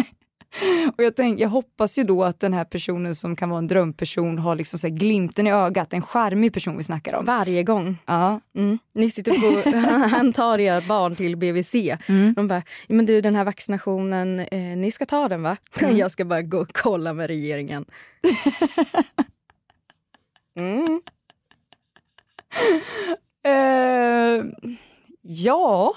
och 0.96 1.04
jag, 1.04 1.16
tänk, 1.16 1.40
jag 1.40 1.48
hoppas 1.48 1.98
ju 1.98 2.04
då 2.04 2.24
att 2.24 2.40
den 2.40 2.52
här 2.54 2.64
personen 2.64 3.14
som 3.14 3.36
kan 3.36 3.50
vara 3.50 3.58
en 3.58 3.66
drömperson 3.66 4.38
har 4.38 4.56
liksom 4.56 4.78
så 4.78 4.88
glimten 4.88 5.46
i 5.46 5.52
ögat, 5.52 5.92
en 5.92 6.02
charmig 6.02 6.52
person 6.54 6.76
vi 6.76 6.82
snackar 6.82 7.14
om. 7.14 7.24
Varje 7.24 7.62
gång. 7.62 7.98
Ja. 8.06 8.40
Mm. 8.56 8.78
Ni 8.94 9.10
sitter 9.10 9.32
på, 9.32 9.78
han 10.16 10.32
tar 10.32 10.58
era 10.58 10.80
barn 10.80 11.16
till 11.16 11.36
BVC. 11.36 11.74
Mm. 12.08 12.34
De 12.34 12.48
bara, 12.48 12.62
"Ja, 12.86 12.94
men 12.94 13.06
du 13.06 13.20
den 13.20 13.34
här 13.36 13.44
vaccinationen, 13.44 14.40
eh, 14.40 14.58
ni 14.76 14.90
ska 14.90 15.06
ta 15.06 15.28
den 15.28 15.42
va? 15.42 15.56
Jag 15.90 16.10
ska 16.10 16.24
bara 16.24 16.42
gå 16.42 16.58
och 16.58 16.72
kolla 16.72 17.12
med 17.12 17.26
regeringen. 17.26 17.84
Mm. 20.56 21.00
Eh, 23.44 24.44
ja, 25.22 25.94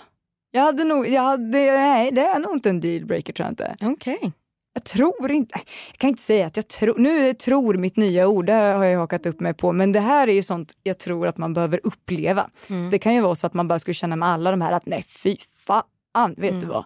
jag 0.51 0.61
hade 0.61 0.83
nog, 0.83 1.07
jag 1.07 1.21
hade, 1.21 1.57
nej 1.57 2.11
det 2.11 2.21
är 2.21 2.39
nog 2.39 2.53
inte 2.53 2.69
en 2.69 2.79
dealbreaker 2.79 3.33
tror 3.33 3.45
jag 3.45 3.51
inte. 3.51 3.75
Okej. 3.81 4.33
Jag 4.73 4.83
tror 4.83 5.31
inte, 5.31 5.59
jag 5.91 5.97
kan 5.97 6.09
inte 6.09 6.21
säga 6.21 6.45
att 6.47 6.55
jag 6.55 6.67
tror, 6.67 6.97
nu 6.97 7.29
är 7.29 7.33
tror 7.33 7.73
mitt 7.77 7.97
nya 7.97 8.27
ord, 8.27 8.45
det 8.45 8.53
har 8.53 8.85
jag 8.85 8.99
hakat 8.99 9.25
upp 9.25 9.39
mig 9.39 9.53
på, 9.53 9.71
men 9.71 9.91
det 9.91 9.99
här 9.99 10.27
är 10.27 10.33
ju 10.33 10.43
sånt 10.43 10.73
jag 10.83 10.97
tror 10.97 11.27
att 11.27 11.37
man 11.37 11.53
behöver 11.53 11.79
uppleva. 11.83 12.49
Det 12.91 12.99
kan 12.99 13.13
ju 13.15 13.21
vara 13.21 13.35
så 13.35 13.47
att 13.47 13.53
man 13.53 13.67
bara 13.67 13.79
skulle 13.79 13.93
känna 13.93 14.15
med 14.15 14.29
alla 14.29 14.51
de 14.51 14.61
här 14.61 14.71
att 14.71 14.85
nej 14.85 15.03
fy 15.07 15.37
fan, 15.65 16.33
vet 16.37 16.59
du 16.59 16.65
vad? 16.67 16.85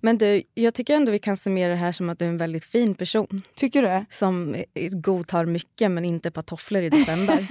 Men 0.00 0.18
du, 0.18 0.42
jag 0.54 0.74
tycker 0.74 0.96
ändå 0.96 1.12
vi 1.12 1.18
kan 1.18 1.36
summera 1.36 1.70
det 1.70 1.76
här 1.76 1.92
som 1.92 2.08
att 2.10 2.18
du 2.18 2.24
är 2.24 2.28
en 2.28 2.38
väldigt 2.38 2.64
fin 2.64 2.94
person. 2.94 3.42
Tycker 3.54 3.82
du 3.82 3.88
det? 3.88 4.04
Som 4.10 4.56
godtar 4.92 5.44
mycket 5.44 5.90
men 5.90 6.04
inte 6.04 6.28
ett 6.28 6.34
par 6.34 6.42
tofflor 6.42 6.82
i 6.82 6.88
december. 6.88 7.46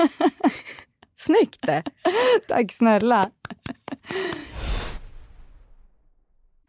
Snyggt 1.15 1.61
det! 1.61 1.83
Tack 2.47 2.71
snälla. 2.71 3.29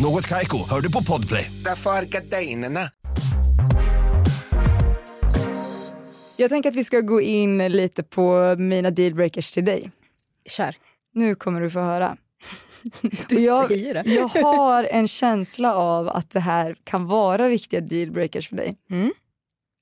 Något 0.00 0.26
Kaiko, 0.26 0.58
hör 0.70 0.80
du 0.80 0.92
på 0.92 1.02
Podplay. 1.04 1.52
Därför 1.64 1.90
är 1.90 2.02
gardinerna. 2.04 2.80
Jag 6.36 6.50
tänker 6.50 6.68
att 6.68 6.76
vi 6.76 6.84
ska 6.84 7.00
gå 7.00 7.20
in 7.20 7.58
lite 7.58 8.02
på 8.02 8.56
mina 8.58 8.90
dealbreakers 8.90 9.52
till 9.52 9.64
dig. 9.64 9.90
Kör. 10.46 10.76
Nu 11.14 11.34
kommer 11.34 11.60
du 11.60 11.70
få 11.70 11.80
höra. 11.80 12.16
Du 13.28 13.40
jag, 13.40 13.68
säger 13.68 13.94
det. 13.94 14.10
jag 14.10 14.28
har 14.42 14.84
en 14.84 15.08
känsla 15.08 15.74
av 15.74 16.08
att 16.08 16.30
det 16.30 16.40
här 16.40 16.76
kan 16.84 17.06
vara 17.06 17.48
riktiga 17.48 17.80
dealbreakers 17.80 18.48
för 18.48 18.56
dig. 18.56 18.74
Mm. 18.90 19.12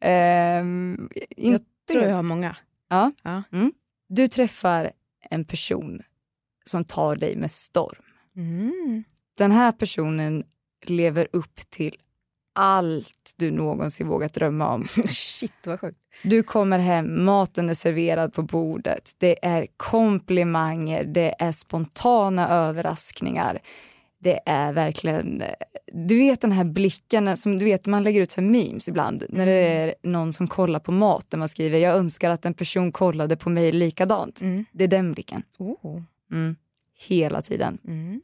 Ehm, 0.04 1.08
Jag 1.36 1.54
inte 1.54 1.64
tror 1.90 2.02
jag 2.04 2.14
har 2.14 2.22
många. 2.22 2.56
Ja. 2.88 3.12
Ja. 3.22 3.42
Mm. 3.52 3.72
Du 4.08 4.28
träffar 4.28 4.90
en 5.30 5.44
person 5.44 6.02
som 6.64 6.84
tar 6.84 7.16
dig 7.16 7.36
med 7.36 7.50
storm. 7.50 8.02
Mm. 8.36 9.04
Den 9.36 9.52
här 9.52 9.72
personen 9.72 10.44
lever 10.86 11.28
upp 11.32 11.70
till 11.70 11.96
allt 12.54 13.34
du 13.36 13.50
någonsin 13.50 14.08
vågat 14.08 14.34
drömma 14.34 14.68
om. 14.68 14.84
Shit 15.06 15.66
vad 15.66 15.80
sjukt. 15.80 15.98
Du 16.22 16.42
kommer 16.42 16.78
hem, 16.78 17.24
maten 17.24 17.70
är 17.70 17.74
serverad 17.74 18.32
på 18.32 18.42
bordet. 18.42 19.12
Det 19.18 19.46
är 19.46 19.66
komplimanger, 19.76 21.04
det 21.04 21.34
är 21.38 21.52
spontana 21.52 22.48
överraskningar. 22.48 23.58
Det 24.18 24.40
är 24.46 24.72
verkligen... 24.72 25.42
Du 25.92 26.18
vet 26.18 26.40
den 26.40 26.52
här 26.52 26.64
blicken 26.64 27.36
som 27.36 27.58
du 27.58 27.64
vet 27.64 27.86
man 27.86 28.02
lägger 28.02 28.22
ut 28.22 28.30
så 28.30 28.42
memes 28.42 28.88
ibland 28.88 29.24
när 29.28 29.46
det 29.46 29.52
är 29.52 29.94
någon 30.02 30.32
som 30.32 30.48
kollar 30.48 30.80
på 30.80 30.92
mat 30.92 31.30
där 31.30 31.38
man 31.38 31.48
skriver 31.48 31.78
jag 31.78 31.96
önskar 31.96 32.30
att 32.30 32.44
en 32.44 32.54
person 32.54 32.92
kollade 32.92 33.36
på 33.36 33.50
mig 33.50 33.72
likadant. 33.72 34.40
Det 34.72 34.84
är 34.84 34.88
den 34.88 35.12
blicken. 35.12 35.42
Oh. 35.58 36.02
Mm. 36.32 36.56
Hela 36.98 37.42
tiden. 37.42 37.78
Mm. 37.84 38.20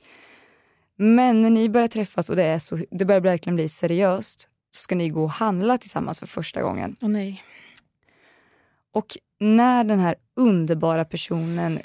Men 1.02 1.42
när 1.42 1.50
ni 1.50 1.68
börjar 1.68 1.88
träffas 1.88 2.30
och 2.30 2.37
det, 2.37 2.42
är 2.44 2.59
så, 2.59 2.78
det 2.90 3.04
börjar 3.04 3.21
verkligen 3.21 3.54
bli 3.54 3.68
seriöst 3.68 4.49
så 4.71 4.82
ska 4.82 4.94
ni 4.94 5.09
gå 5.09 5.23
och 5.25 5.30
handla 5.30 5.78
tillsammans 5.78 6.21
för 6.21 6.26
första 6.26 6.62
gången. 6.62 6.97
Åh 7.02 7.09
nej. 7.09 7.44
Och 8.92 9.16
när 9.40 9.85
den 9.85 10.00
här 10.00 10.14
underbara 10.37 11.04
personen 11.04 11.78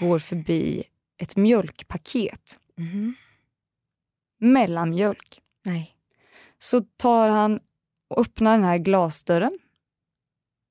går 0.00 0.18
förbi 0.18 0.84
ett 1.18 1.36
mjölkpaket, 1.36 2.58
Mhm. 2.76 3.14
mellanmjölk, 4.40 5.40
Nej. 5.64 5.96
så 6.58 6.80
tar 6.80 7.28
han 7.28 7.60
och 8.10 8.20
öppnar 8.20 8.52
den 8.52 8.64
här 8.64 8.78
glasdörren, 8.78 9.58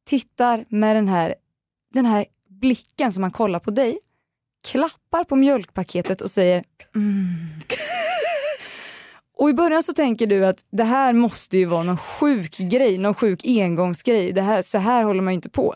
tittar 0.05 0.65
med 0.69 0.95
den 0.95 1.07
här, 1.07 1.36
den 1.93 2.05
här 2.05 2.25
blicken 2.48 3.12
som 3.12 3.24
han 3.24 3.31
kollar 3.31 3.60
på 3.60 3.71
dig, 3.71 4.00
klappar 4.67 5.24
på 5.24 5.36
mjölkpaketet 5.36 6.21
och 6.21 6.31
säger 6.31 6.63
mm. 6.95 7.36
Och 9.41 9.50
i 9.50 9.53
början 9.53 9.83
så 9.83 9.93
tänker 9.93 10.27
du 10.27 10.45
att 10.45 10.65
det 10.71 10.83
här 10.83 11.13
måste 11.13 11.57
ju 11.57 11.65
vara 11.65 11.83
någon 11.83 11.98
sjuk 11.98 12.57
grej, 12.57 12.98
någon 12.98 13.13
sjuk 13.13 13.41
engångsgrej. 13.45 14.31
Det 14.31 14.41
här, 14.41 14.62
så 14.62 14.77
här 14.77 15.03
håller 15.03 15.21
man 15.21 15.33
ju 15.33 15.36
inte 15.36 15.50
på. 15.50 15.75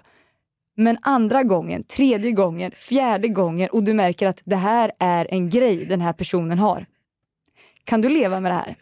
Men 0.77 0.97
andra 1.01 1.43
gången, 1.43 1.83
tredje 1.83 2.31
gången, 2.31 2.71
fjärde 2.75 3.27
gången 3.27 3.69
och 3.69 3.83
du 3.83 3.93
märker 3.93 4.27
att 4.27 4.41
det 4.45 4.55
här 4.55 4.91
är 4.99 5.27
en 5.31 5.49
grej 5.49 5.85
den 5.85 6.01
här 6.01 6.13
personen 6.13 6.59
har. 6.59 6.85
Kan 7.83 8.01
du 8.01 8.09
leva 8.09 8.39
med 8.39 8.51
det 8.51 8.55
här? 8.55 8.75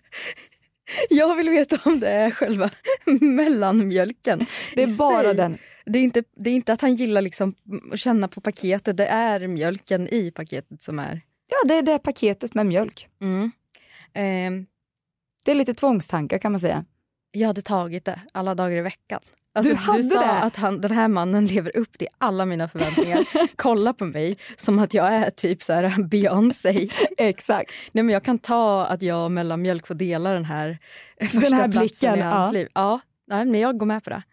Jag 1.10 1.36
vill 1.36 1.50
veta 1.50 1.80
om 1.86 2.00
det 2.00 2.10
är 2.10 2.32
själva 2.32 2.70
mellanmjölken. 3.22 4.46
Det 4.76 4.84
är 4.84 4.98
bara 4.98 5.24
sig. 5.24 5.36
den. 5.36 5.58
Det 5.86 6.00
är, 6.00 6.04
inte, 6.04 6.24
det 6.36 6.50
är 6.50 6.54
inte 6.54 6.74
att 6.74 6.82
han 6.82 6.96
gillar 6.96 7.22
liksom 7.22 7.56
att 7.92 8.00
känna 8.00 8.28
på 8.28 8.42
paketet, 8.42 8.98
det 8.98 9.08
är 9.08 9.48
mjölken 9.48 10.08
i 10.08 10.32
paketet 10.32 10.84
som 10.84 11.00
är... 11.00 11.22
Ja, 11.50 11.68
det 11.68 11.74
är 11.74 11.82
det 11.82 12.00
paketet 12.00 12.54
med 12.54 12.66
mjölk. 12.66 13.08
Ehm, 14.14 14.66
Det 15.44 15.52
är 15.52 15.56
lite 15.56 15.74
tvångstankar 15.74 16.38
kan 16.38 16.52
man 16.52 16.60
säga. 16.62 16.86
jag 17.32 17.48
hade 17.48 17.62
tagit 17.62 18.06
det 18.06 18.20
alla 18.34 18.56
dagar 18.56 18.76
i 18.78 18.82
veckan. 18.82 19.20
Alltså, 19.56 19.74
Du 19.74 19.78
hade 19.80 20.04
sa 20.04 20.20
det? 20.22 20.32
att 20.32 20.56
han, 20.56 20.82
den 20.82 20.92
här 20.92 21.08
mannen 21.08 21.46
lever 21.46 21.78
upp 21.78 21.98
till 21.98 22.08
alla 22.18 22.46
mina 22.46 22.68
förväntningar. 22.70 23.20
Kolla 23.56 23.94
på 23.94 24.06
mig 24.06 24.38
som 24.58 24.80
att 24.80 24.94
jag 24.94 25.14
är 25.14 25.30
typ 25.30 25.64
så 25.64 25.74
här 25.74 26.04
Beyoncé. 26.04 26.88
Exakt. 27.18 27.72
Nej, 27.92 28.04
men 28.04 28.14
jag 28.14 28.24
kan 28.24 28.40
ta 28.40 28.86
att 28.86 29.02
jag 29.02 29.24
och 29.26 29.32
mellanmjölk 29.32 29.88
får 29.88 29.96
dela 29.96 30.34
den 30.34 30.46
här 30.46 30.78
första 31.22 31.40
här 31.56 31.72
platsen 31.72 31.80
blicken, 31.82 32.16
i 32.20 32.22
hans 32.22 32.54
ja. 32.54 32.60
liv. 32.60 32.68
Ja, 32.74 33.00
nej, 33.28 33.46
men 33.46 33.60
jag 33.60 33.78
går 33.78 33.86
med 33.86 34.04
på 34.04 34.10
det. 34.10 34.24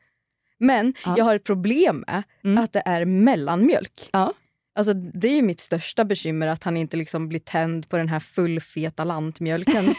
Men 0.59 0.95
Ja. 1.05 1.15
jag 1.19 1.25
har 1.25 1.37
ett 1.37 1.45
problem 1.45 2.05
med 2.07 2.23
Mm. 2.45 2.65
att 2.65 2.73
det 2.73 2.83
är 2.87 3.05
mellanmjölk. 3.05 4.09
Ja. 4.13 4.33
Alltså, 4.75 4.93
det 4.95 5.29
är 5.29 5.35
ju 5.37 5.43
mitt 5.43 5.61
största 5.61 6.05
bekymmer 6.05 6.47
att 6.47 6.65
han 6.65 6.77
inte 6.77 6.97
liksom 6.97 7.29
blir 7.29 7.41
tänd 7.41 7.89
på 7.89 7.97
den 7.97 8.09
här 8.09 8.21
fullfeta 8.21 9.05
lantmjölken. 9.05 9.85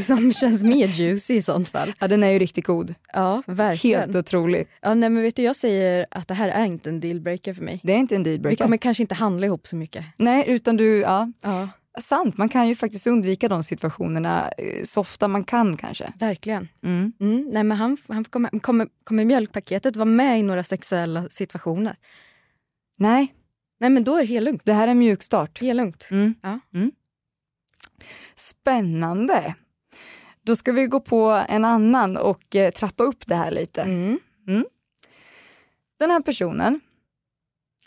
som 0.00 0.32
känns 0.32 0.62
mer 0.62 0.88
juicy 0.88 1.34
i 1.34 1.42
sånt 1.42 1.68
fall. 1.68 1.92
ja, 1.98 2.08
den 2.08 2.22
är 2.22 2.30
ju 2.30 2.38
riktigt 2.38 2.66
god. 2.66 2.94
Ja, 3.12 3.42
verkligen. 3.46 4.00
Helt 4.00 4.16
otrolig. 4.16 4.66
Ja, 4.82 4.94
nej, 4.94 5.08
men 5.10 5.22
vet 5.22 5.36
du, 5.36 5.42
jag 5.42 5.56
säger 5.56 6.06
att 6.10 6.28
det 6.28 6.34
här 6.34 6.48
är 6.48 6.64
inte 6.64 6.88
en 6.88 7.00
dealbreaker 7.00 7.54
för 7.54 7.62
mig. 7.62 7.80
Det 7.82 7.92
är 7.92 7.96
inte 7.96 8.14
en 8.16 8.22
Vi 8.22 8.30
dealbreaker. 8.30 8.64
kommer 8.64 8.76
kanske 8.76 9.02
inte 9.02 9.14
handla 9.14 9.46
ihop 9.46 9.66
så 9.66 9.76
mycket. 9.76 10.04
Nej, 10.16 10.44
utan 10.46 10.76
du, 10.76 10.98
ja, 11.00 11.32
Ja, 11.42 11.68
sant. 12.00 12.36
Man 12.36 12.48
kan 12.48 12.68
ju 12.68 12.74
faktiskt 12.74 13.06
undvika 13.06 13.48
de 13.48 13.62
situationerna 13.62 14.50
eh, 14.58 14.82
så 14.84 15.00
ofta 15.00 15.28
man 15.28 15.44
kan 15.44 15.76
kanske. 15.76 16.12
verkligen. 16.18 16.68
Mm. 16.82 17.12
Mm, 17.20 17.48
nej, 17.52 17.62
men 17.64 17.76
han, 17.76 17.96
han 18.08 18.24
kommer, 18.24 18.60
kommer, 18.60 18.88
kommer 19.04 19.24
mjölkpaketet 19.24 19.96
vara 19.96 20.04
med 20.04 20.38
i 20.38 20.42
några 20.42 20.64
sexuella 20.64 21.28
situationer? 21.28 21.96
Nej, 22.98 23.34
Nej, 23.80 23.90
men 23.90 24.04
då 24.04 24.16
är 24.16 24.20
det 24.20 24.26
helt 24.26 24.44
lugnt. 24.44 24.62
det 24.64 24.72
här 24.72 24.86
är 24.88 24.90
en 24.90 24.98
mjuk 24.98 25.22
start. 25.22 25.60
Helt 25.60 25.76
lugnt. 25.76 26.08
Mm. 26.10 26.34
Ja. 26.42 26.58
Spännande. 28.36 29.54
Då 30.44 30.56
ska 30.56 30.72
vi 30.72 30.86
gå 30.86 31.00
på 31.00 31.44
en 31.48 31.64
annan 31.64 32.16
och 32.16 32.56
eh, 32.56 32.70
trappa 32.70 33.04
upp 33.04 33.26
det 33.26 33.34
här 33.34 33.50
lite. 33.50 33.82
Mm. 33.82 34.18
Den 35.98 36.10
här 36.10 36.20
personen, 36.20 36.80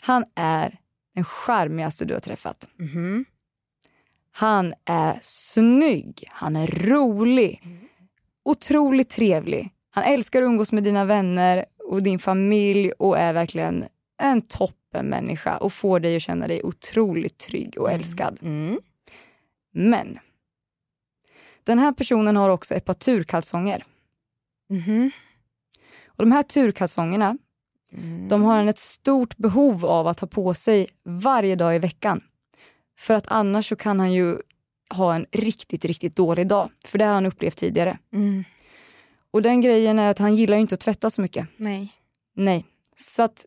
han 0.00 0.24
är 0.34 0.78
den 1.14 1.24
charmigaste 1.24 2.04
du 2.04 2.14
har 2.14 2.20
träffat. 2.20 2.68
Mhm. 2.78 3.24
Han 4.32 4.74
är 4.84 5.18
snygg, 5.20 6.24
han 6.30 6.56
är 6.56 6.66
rolig, 6.66 7.62
otroligt 8.44 9.10
trevlig. 9.10 9.70
Han 9.90 10.04
älskar 10.04 10.42
att 10.42 10.46
umgås 10.46 10.72
med 10.72 10.84
dina 10.84 11.04
vänner 11.04 11.64
och 11.88 12.02
din 12.02 12.18
familj 12.18 12.92
och 12.92 13.18
är 13.18 13.32
verkligen 13.32 13.84
en 14.22 14.42
toppenmänniska 14.42 15.56
och 15.56 15.72
får 15.72 16.00
dig 16.00 16.16
att 16.16 16.22
känna 16.22 16.46
dig 16.46 16.62
otroligt 16.64 17.38
trygg 17.38 17.78
och 17.78 17.92
älskad. 17.92 18.38
Mm. 18.42 18.80
Men 19.72 20.18
den 21.66 21.78
här 21.78 21.92
personen 21.92 22.36
har 22.36 22.50
också 22.50 22.74
ett 22.74 22.84
par 22.84 22.94
turkalsonger. 22.94 23.84
Mhm. 24.70 25.10
Och 26.06 26.24
de 26.24 26.32
här 26.32 26.42
turkalsongerna, 26.42 27.38
Mm. 27.92 28.28
de 28.28 28.42
har 28.42 28.56
han 28.56 28.68
ett 28.68 28.78
stort 28.78 29.36
behov 29.36 29.86
av 29.86 30.06
att 30.06 30.20
ha 30.20 30.28
på 30.28 30.54
sig 30.54 30.88
varje 31.04 31.56
dag 31.56 31.76
i 31.76 31.78
veckan. 31.78 32.20
För 32.98 33.14
att 33.14 33.26
annars 33.26 33.68
så 33.68 33.76
kan 33.76 34.00
han 34.00 34.12
ju 34.12 34.36
ha 34.90 35.14
en 35.14 35.26
riktigt, 35.32 35.84
riktigt 35.84 36.16
dålig 36.16 36.48
dag. 36.48 36.70
För 36.84 36.98
det 36.98 37.04
har 37.04 37.14
han 37.14 37.26
upplevt 37.26 37.56
tidigare. 37.56 37.98
Mm. 38.12 38.44
Och 39.30 39.42
den 39.42 39.60
grejen 39.60 39.98
är 39.98 40.10
att 40.10 40.18
han 40.18 40.36
gillar 40.36 40.56
inte 40.56 40.74
att 40.74 40.80
tvätta 40.80 41.10
så 41.10 41.22
mycket. 41.22 41.48
Nej. 41.56 41.92
Nej. 42.34 42.66
Så 42.96 43.22
att 43.22 43.46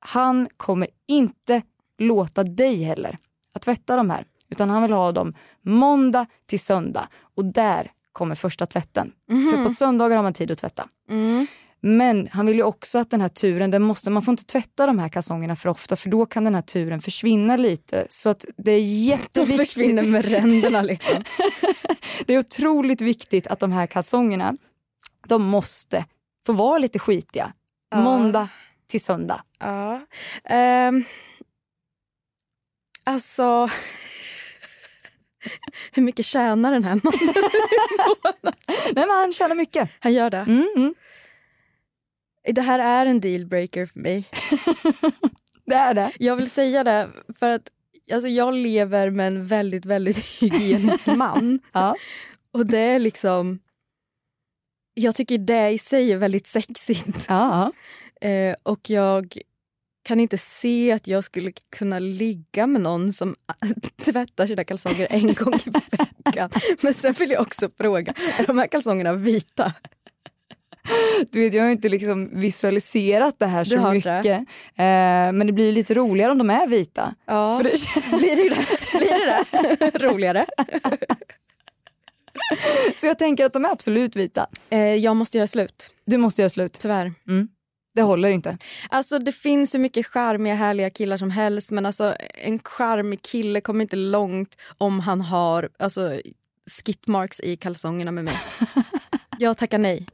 han 0.00 0.48
kommer 0.56 0.88
inte 1.08 1.62
låta 1.98 2.44
dig 2.44 2.82
heller 2.82 3.18
att 3.52 3.62
tvätta 3.62 3.96
de 3.96 4.10
här. 4.10 4.24
Utan 4.52 4.70
han 4.70 4.82
vill 4.82 4.92
ha 4.92 5.12
dem 5.12 5.34
måndag 5.62 6.26
till 6.46 6.60
söndag. 6.60 7.08
Och 7.36 7.44
där 7.44 7.90
kommer 8.12 8.34
första 8.34 8.66
tvätten. 8.66 9.12
För 9.28 9.64
på 9.64 9.70
söndagar 9.70 10.16
har 10.16 10.22
man 10.22 10.32
tid 10.32 10.50
att 10.50 10.58
tvätta. 10.58 10.88
Mm. 11.10 11.46
Men 11.80 12.28
han 12.32 12.46
vill 12.46 12.56
ju 12.56 12.62
också 12.62 12.98
att 12.98 13.10
den 13.10 13.20
här 13.20 13.28
turen, 13.28 13.70
den 13.70 13.82
måste, 13.82 14.10
man 14.10 14.22
får 14.22 14.32
inte 14.32 14.44
tvätta 14.44 14.86
de 14.86 14.98
här 14.98 15.08
kalsongerna 15.08 15.56
för 15.56 15.68
ofta 15.68 15.96
för 15.96 16.08
då 16.08 16.26
kan 16.26 16.44
den 16.44 16.54
här 16.54 16.62
turen 16.62 17.00
försvinna 17.00 17.56
lite. 17.56 18.06
Så 18.08 18.28
att 18.28 18.44
det 18.56 18.72
är 18.72 18.80
De 18.80 18.84
jätteviktigt. 18.84 19.58
försvinner 19.58 20.02
med 20.02 20.24
ränderna 20.24 20.82
liksom. 20.82 21.24
Det 22.26 22.34
är 22.34 22.38
otroligt 22.38 23.00
viktigt 23.00 23.46
att 23.46 23.60
de 23.60 23.72
här 23.72 23.86
kalsongerna, 23.86 24.56
de 25.28 25.42
måste 25.42 26.04
få 26.46 26.52
vara 26.52 26.78
lite 26.78 26.98
skitiga. 26.98 27.52
Ja. 27.90 28.00
Måndag 28.00 28.48
till 28.86 29.00
söndag. 29.00 29.42
Ja. 29.58 30.06
Ehm. 30.44 31.04
Alltså... 33.04 33.68
Hur 35.92 36.02
mycket 36.02 36.26
tjänar 36.26 36.72
den 36.72 36.84
här 36.84 37.00
mannen? 37.02 37.34
Nej 38.66 39.06
men 39.06 39.10
han 39.10 39.32
tjänar 39.32 39.56
mycket. 39.56 39.90
Han 40.00 40.12
gör 40.12 40.30
det. 40.30 40.36
Mm, 40.48 40.68
mm. 40.76 40.94
Det 42.44 42.62
här 42.62 42.78
är 42.78 43.06
en 43.06 43.20
dealbreaker 43.20 43.86
för 43.86 44.00
mig. 44.00 44.24
Det 45.66 45.74
är 45.74 45.94
det. 45.94 46.12
Jag 46.18 46.36
vill 46.36 46.50
säga 46.50 46.84
det 46.84 47.08
för 47.38 47.50
att 47.50 47.70
alltså, 48.12 48.28
jag 48.28 48.54
lever 48.54 49.10
med 49.10 49.26
en 49.26 49.44
väldigt, 49.44 49.84
väldigt 49.84 50.18
hygienisk 50.18 51.06
man. 51.06 51.60
Ja. 51.72 51.96
Och 52.52 52.66
det 52.66 52.78
är 52.78 52.98
liksom... 52.98 53.58
Jag 54.94 55.14
tycker 55.14 55.38
det 55.38 55.70
i 55.70 55.78
sig 55.78 56.12
är 56.12 56.16
väldigt 56.16 56.46
sexigt. 56.46 57.26
Ja. 57.28 57.72
Eh, 58.20 58.56
och 58.62 58.90
jag 58.90 59.38
kan 60.02 60.20
inte 60.20 60.38
se 60.38 60.92
att 60.92 61.06
jag 61.06 61.24
skulle 61.24 61.52
kunna 61.76 61.98
ligga 61.98 62.66
med 62.66 62.80
någon 62.80 63.12
som 63.12 63.36
tvättar 64.04 64.46
sina 64.46 64.64
kalsonger 64.64 65.06
en 65.10 65.34
gång 65.34 65.54
i 65.66 65.70
veckan. 65.70 66.50
Men 66.80 66.94
sen 66.94 67.12
vill 67.12 67.30
jag 67.30 67.40
också 67.42 67.70
fråga, 67.78 68.12
är 68.38 68.46
de 68.46 68.58
här 68.58 68.66
kalsongerna 68.66 69.12
vita? 69.12 69.72
Du 71.30 71.40
vet, 71.40 71.54
jag 71.54 71.62
har 71.64 71.70
inte 71.70 71.88
liksom 71.88 72.40
visualiserat 72.40 73.38
det 73.38 73.46
här 73.46 73.64
Du 73.64 73.70
så 73.70 73.92
mycket. 73.92 74.26
Eh, 74.36 74.42
men 75.32 75.46
det 75.46 75.52
blir 75.52 75.72
lite 75.72 75.94
roligare 75.94 76.32
om 76.32 76.38
de 76.38 76.50
är 76.50 76.66
vita. 76.66 77.14
Ja, 77.26 77.56
För 77.58 77.64
det, 77.64 77.70
blir 78.18 78.36
det 78.36 78.54
det? 78.54 78.98
Blir 78.98 79.26
det, 79.26 79.90
det? 79.90 79.98
Roligare. 80.04 80.46
så 82.96 83.06
jag 83.06 83.18
tänker 83.18 83.44
att 83.46 83.52
de 83.52 83.64
är 83.64 83.70
absolut 83.70 84.16
vita. 84.16 84.46
Eh, 84.70 84.94
jag 84.94 85.16
måste 85.16 85.38
göra 85.38 85.46
slut, 85.46 85.94
Du 86.04 86.16
måste 86.18 86.42
göra 86.42 86.50
slut. 86.50 86.72
tyvärr. 86.80 87.12
Det 87.94 88.02
håller 88.02 88.28
inte. 88.28 88.56
Alltså 88.88 89.18
det 89.18 89.32
finns 89.32 89.74
hur 89.74 89.78
mycket 89.78 90.06
charmiga 90.06 90.54
härliga 90.54 90.90
killar 90.90 91.16
som 91.16 91.30
helst 91.30 91.70
men 91.70 91.86
alltså 91.86 92.16
en 92.34 92.58
charmig 92.58 93.22
kille 93.22 93.60
kommer 93.60 93.82
inte 93.82 93.96
långt 93.96 94.56
om 94.78 95.00
han 95.00 95.20
har 95.20 95.68
alltså, 95.78 96.20
skitmarks 96.84 97.40
i 97.40 97.56
kalsongerna 97.56 98.10
med 98.10 98.24
mig. 98.24 98.34
Jag 99.38 99.56
tackar 99.58 99.78
nej. 99.78 100.06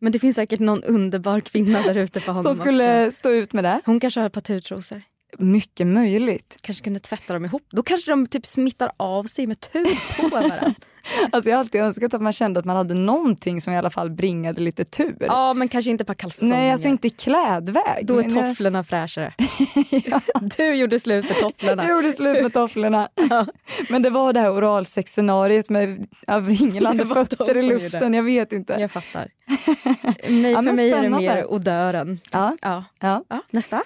Men 0.00 0.12
det 0.12 0.18
finns 0.18 0.36
säkert 0.36 0.60
någon 0.60 0.84
underbar 0.84 1.40
kvinna 1.40 1.82
där 1.82 1.96
ute 1.96 2.20
för 2.20 2.32
honom 2.32 2.54
Som 2.54 2.64
skulle 2.64 3.06
också. 3.06 3.16
stå 3.16 3.30
ut 3.30 3.52
med 3.52 3.64
det. 3.64 3.80
Hon 3.84 4.00
kanske 4.00 4.20
har 4.20 4.26
ett 4.26 4.32
par 4.32 4.40
turtrosor. 4.40 5.02
Mycket 5.38 5.86
möjligt. 5.86 6.58
Kanske 6.60 6.84
kunde 6.84 7.00
tvätta 7.00 7.32
dem 7.32 7.44
ihop. 7.44 7.62
Då 7.70 7.82
kanske 7.82 8.10
de 8.10 8.26
typ 8.26 8.46
smittar 8.46 8.92
av 8.96 9.24
sig 9.24 9.46
med 9.46 9.60
tur 9.60 10.20
på 10.22 10.28
varandra. 10.36 10.74
Alltså 11.32 11.50
jag 11.50 11.56
har 11.56 11.60
alltid 11.60 11.80
önskat 11.80 12.14
att 12.14 12.22
man 12.22 12.32
kände 12.32 12.60
att 12.60 12.66
man 12.66 12.76
hade 12.76 12.94
någonting 12.94 13.60
som 13.60 13.72
i 13.72 13.76
alla 13.76 13.90
fall 13.90 14.10
bringade 14.10 14.60
lite 14.60 14.84
tur. 14.84 15.16
ja, 15.20 15.54
men 15.54 15.68
kanske 15.68 15.90
inte 15.90 16.04
par 16.04 16.14
kalsonger. 16.14 16.54
Nej, 16.54 16.72
alltså 16.72 16.88
inte 16.88 17.06
i 17.06 17.10
klädväg. 17.10 18.06
Då 18.06 18.18
är 18.18 18.24
eh, 18.24 18.48
tofflorna 18.48 18.84
fräschare. 18.84 19.34
Du 20.56 20.74
gjorde 20.74 21.00
slut 21.00 21.24
med 21.24 21.36
tofflorna. 21.40 21.82
Jag 21.84 21.96
gjorde 21.96 22.12
slut 22.12 22.42
med 22.42 22.52
tofflorna. 22.52 23.08
Men 23.88 24.02
det 24.02 24.10
var 24.10 24.32
det 24.32 24.40
här 24.40 24.52
oralsexscenariot 24.52 25.70
med 25.70 26.06
ja, 26.26 26.38
vinglande 26.38 27.06
fötter 27.06 27.56
i 27.56 27.62
luften. 27.62 28.14
Jag 28.14 28.22
vet 28.22 28.52
inte. 28.52 28.76
Jag 28.80 28.90
fattar. 28.90 29.28
Nej, 30.28 30.52
Ja, 30.52 30.62
för 30.62 30.72
mig 30.72 30.92
är 30.92 31.02
det 31.02 31.08
mer 31.10 31.52
odören. 31.52 32.18
Ja, 32.32 32.56
Ja. 32.62 32.84
ja. 33.00 33.24
Ja, 33.28 33.42
nästa. 33.50 33.82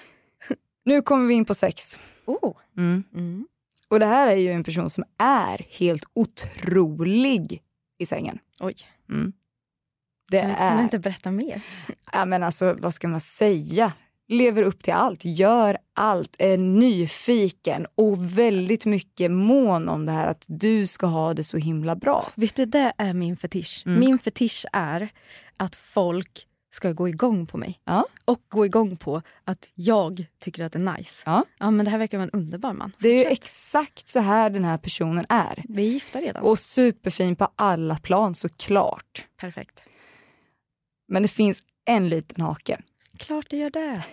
Nu 0.87 1.01
kommer 1.01 1.27
vi 1.27 1.33
in 1.33 1.45
på 1.45 1.53
sex. 1.53 1.99
Oh. 2.25 2.53
Mm. 2.77 3.03
Mm. 3.13 3.47
Och 3.87 3.99
det 3.99 4.05
här 4.05 4.27
är 4.27 4.35
ju 4.35 4.51
en 4.51 4.63
person 4.63 4.89
som 4.89 5.03
är 5.17 5.65
helt 5.69 6.03
otrolig 6.13 7.61
i 7.97 8.05
sängen. 8.05 8.39
Oj, 8.59 8.75
Mm. 9.09 9.33
Det 10.31 10.41
kan, 10.41 10.55
kan 10.55 10.67
är... 10.67 10.77
du 10.77 10.83
inte 10.83 10.99
berätta 10.99 11.31
mer? 11.31 11.61
Ja, 12.11 12.25
men 12.25 12.43
alltså, 12.43 12.75
vad 12.79 12.93
ska 12.93 13.07
man 13.07 13.19
säga? 13.19 13.93
Lever 14.27 14.63
upp 14.63 14.83
till 14.83 14.93
allt, 14.93 15.25
gör 15.25 15.77
allt, 15.93 16.35
är 16.39 16.57
nyfiken 16.57 17.87
och 17.95 18.37
väldigt 18.37 18.85
mycket 18.85 19.31
mån 19.31 19.89
om 19.89 20.05
det 20.05 20.11
här 20.11 20.27
att 20.27 20.45
du 20.49 20.87
ska 20.87 21.07
ha 21.07 21.33
det 21.33 21.43
så 21.43 21.57
himla 21.57 21.95
bra. 21.95 22.27
Vet 22.35 22.55
du, 22.55 22.65
det 22.65 22.93
är 22.97 23.13
min 23.13 23.37
fetisch. 23.37 23.83
Mm. 23.85 23.99
Min 23.99 24.19
fetisch 24.19 24.65
är 24.73 25.09
att 25.57 25.75
folk 25.75 26.47
ska 26.77 26.91
gå 26.91 27.09
igång 27.09 27.45
på 27.47 27.57
mig. 27.57 27.79
Ja. 27.83 28.05
Och 28.25 28.41
gå 28.49 28.65
igång 28.65 28.97
på 28.97 29.21
att 29.43 29.71
jag 29.75 30.25
tycker 30.39 30.63
att 30.65 30.71
det 30.71 30.79
är 30.79 30.97
nice. 30.97 31.23
Ja. 31.25 31.43
Ja, 31.59 31.71
men 31.71 31.85
det 31.85 31.91
här 31.91 31.97
verkar 31.97 32.17
vara 32.17 32.29
en 32.33 32.39
underbar 32.39 32.73
man. 32.73 32.91
Det 32.99 33.25
är 33.25 33.31
exakt 33.31 34.09
så 34.09 34.19
här 34.19 34.49
den 34.49 34.65
här 34.65 34.77
personen 34.77 35.25
är. 35.29 35.63
Vi 35.69 35.87
är 35.87 35.91
gifta 35.91 36.21
redan. 36.21 36.43
Och 36.43 36.59
superfin 36.59 37.35
på 37.35 37.47
alla 37.55 37.95
plan 37.97 38.33
såklart. 38.35 39.25
Perfekt. 39.37 39.83
Men 41.07 41.21
det 41.21 41.27
finns 41.27 41.63
en 41.85 42.09
liten 42.09 42.43
hake. 42.45 42.81
Klart 43.17 43.45
det 43.49 43.57
gör 43.57 43.69
det. 43.69 44.03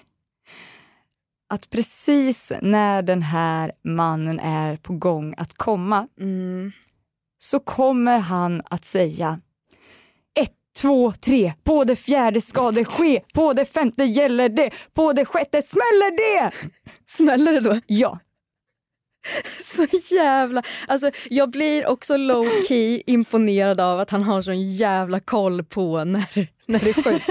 Att 1.48 1.70
precis 1.70 2.52
när 2.62 3.02
den 3.02 3.22
här 3.22 3.72
mannen 3.84 4.40
är 4.40 4.76
på 4.76 4.92
gång 4.92 5.34
att 5.36 5.54
komma 5.54 6.08
Mm. 6.20 6.72
så 7.38 7.60
kommer 7.60 8.18
han 8.18 8.62
att 8.64 8.84
säga 8.84 9.40
två, 10.76 11.12
tre, 11.20 11.52
på 11.64 11.84
det 11.84 11.96
fjärde 11.96 12.40
ska 12.40 12.70
det 12.70 12.84
ske, 12.84 13.20
på 13.34 13.52
det 13.52 13.64
femte 13.64 14.04
gäller 14.04 14.48
det, 14.48 14.70
på 14.94 15.12
det 15.12 15.24
sjätte 15.24 15.62
smäller 15.62 16.16
det! 16.16 16.52
Smäller 17.06 17.52
det 17.52 17.60
då? 17.60 17.80
Ja, 17.86 18.18
Så 19.62 20.14
jävla... 20.14 20.62
Alltså, 20.88 21.10
jag 21.30 21.50
blir 21.50 21.86
också 21.86 22.16
low 22.16 22.46
key 22.68 23.02
imponerad 23.06 23.80
av 23.80 24.00
att 24.00 24.10
han 24.10 24.22
har 24.22 24.42
sån 24.42 24.72
jävla 24.72 25.20
koll 25.20 25.64
på 25.64 26.04
när, 26.04 26.48
när 26.66 26.78
det 26.78 26.92
skjuts. 26.92 27.26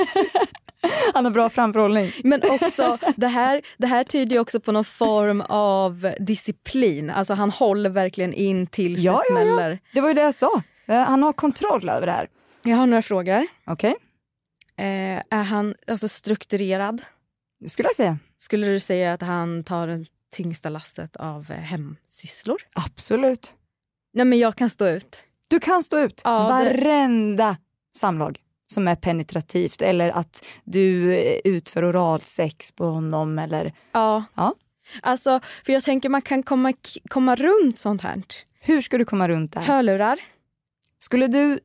han 1.14 1.26
har 1.26 1.32
bra 1.32 1.50
framförhållning. 1.50 2.12
Men 2.24 2.42
också, 2.50 2.98
det 3.16 3.28
här, 3.28 3.62
det 3.78 3.88
här 3.88 4.04
tyder 4.04 4.36
ju 4.36 4.40
också 4.40 4.60
på 4.60 4.72
någon 4.72 4.86
form 4.86 5.42
av 5.50 6.14
disciplin. 6.20 7.10
Alltså 7.10 7.34
han 7.34 7.50
håller 7.52 7.90
verkligen 7.90 8.34
in 8.34 8.68
tills 8.68 9.00
Ja, 9.00 9.12
det 9.12 9.34
ja, 9.34 9.40
ja. 9.40 9.56
smäller. 9.56 9.80
Det 9.94 10.02
var 10.02 10.08
ju 10.08 10.14
det 10.14 10.22
jag 10.22 10.34
sa. 10.34 10.62
Eh, 10.88 10.96
Han 11.02 11.24
har 11.24 11.34
kontroll 11.34 11.90
över 11.90 12.06
det 12.06 12.12
här. 12.12 12.28
Jag 12.64 12.78
har 12.78 12.88
några 12.88 13.02
frågor. 13.02 13.48
Okej, 13.66 13.96
Eh, 14.78 15.22
är 15.30 15.44
han 15.44 15.76
alltså 15.88 16.08
strukturerad? 16.08 17.02
det 17.60 17.70
skulle 17.70 17.90
jag 17.90 17.96
säga. 17.96 18.18
Skulle 18.38 18.68
du 18.68 18.80
säga 18.80 19.14
att 19.14 19.22
han 19.22 19.64
tar 19.64 19.88
det 19.88 20.06
tyngsta 20.32 20.70
lastet 20.70 21.16
av 21.16 21.52
eh, 21.52 21.58
hemsysslor? 21.58 22.58
Absolut. 22.74 23.56
Nej 24.14 24.26
men 24.26 24.40
jag 24.40 24.56
kan 24.56 24.70
stå 24.70 24.88
ut. 24.88 25.20
Du 25.48 25.60
kan 25.60 25.84
stå 25.84 26.00
ut 26.00 26.22
Ja, 26.24 26.40
det- 26.44 26.48
varenda 26.78 27.58
samlag 27.98 28.40
som 28.66 28.88
är 28.88 28.96
penetrativt 28.96 29.82
eller 29.82 30.10
att 30.10 30.46
du 30.64 31.16
eh, 31.16 31.40
utför 31.44 31.90
oralsex 31.92 32.72
på 32.72 32.86
honom 32.86 33.40
eller 33.40 33.74
Ja. 33.92 34.24
Ja. 34.36 34.54
Alltså, 35.02 35.40
för 35.66 35.74
jag 35.74 35.84
tänker 35.84 36.10
man 36.10 36.22
kan 36.22 36.44
komma, 36.44 36.74
komma 37.10 37.36
runt 37.36 37.80
sånt 37.80 38.02
här. 38.02 38.24
hur 38.60 38.82
ska 38.82 38.98
du 38.98 39.06
komma 39.06 39.28
runt 39.28 39.54
det 39.54 39.60
här? 39.60 39.68
Hörlurar. 39.76 40.20
Skulle 41.00 41.28
du, 41.28 41.60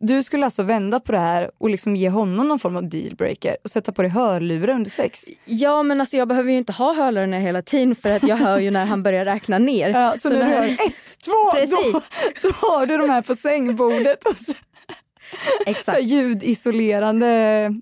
du 0.00 0.22
skulle 0.22 0.44
alltså 0.44 0.62
vända 0.62 1.00
på 1.00 1.12
det 1.12 1.18
här 1.18 1.50
och 1.58 1.70
liksom 1.70 1.96
ge 1.96 2.08
honom 2.08 2.48
någon 2.48 2.58
form 2.58 2.76
av 2.76 2.88
dealbreaker 2.88 3.56
och 3.64 3.70
sätta 3.70 3.92
på 3.92 4.02
dig 4.02 4.10
hörlurar 4.10 4.74
under 4.74 4.90
sex? 4.90 5.24
Ja 5.44 5.82
men 5.82 6.00
alltså 6.00 6.16
jag 6.16 6.28
behöver 6.28 6.50
ju 6.52 6.58
inte 6.58 6.72
ha 6.72 6.94
hörlurarna 6.94 7.38
hela 7.38 7.62
tiden 7.62 7.94
för 7.94 8.10
att 8.16 8.22
jag 8.22 8.36
hör 8.36 8.58
ju 8.58 8.70
när 8.70 8.84
han 8.86 9.02
börjar 9.02 9.24
räkna 9.24 9.58
ner. 9.58 9.90
Ja, 10.00 10.14
så, 10.18 10.28
när 10.28 10.36
du 10.38 10.44
hör 10.44 10.66
ett, 10.66 11.18
två, 11.24 11.50
Precis. 11.54 11.92
Då, 11.92 12.00
då 12.42 12.48
har 12.66 12.86
du 12.86 12.96
de 12.96 13.10
här 13.10 13.22
på 13.22 13.34
sängbordet 13.36 14.24
och 14.24 14.36
så, 14.36 14.52
så 14.52 14.58
Exakt. 15.66 15.88
här 15.98 16.04
ljudisolerande 16.04 17.26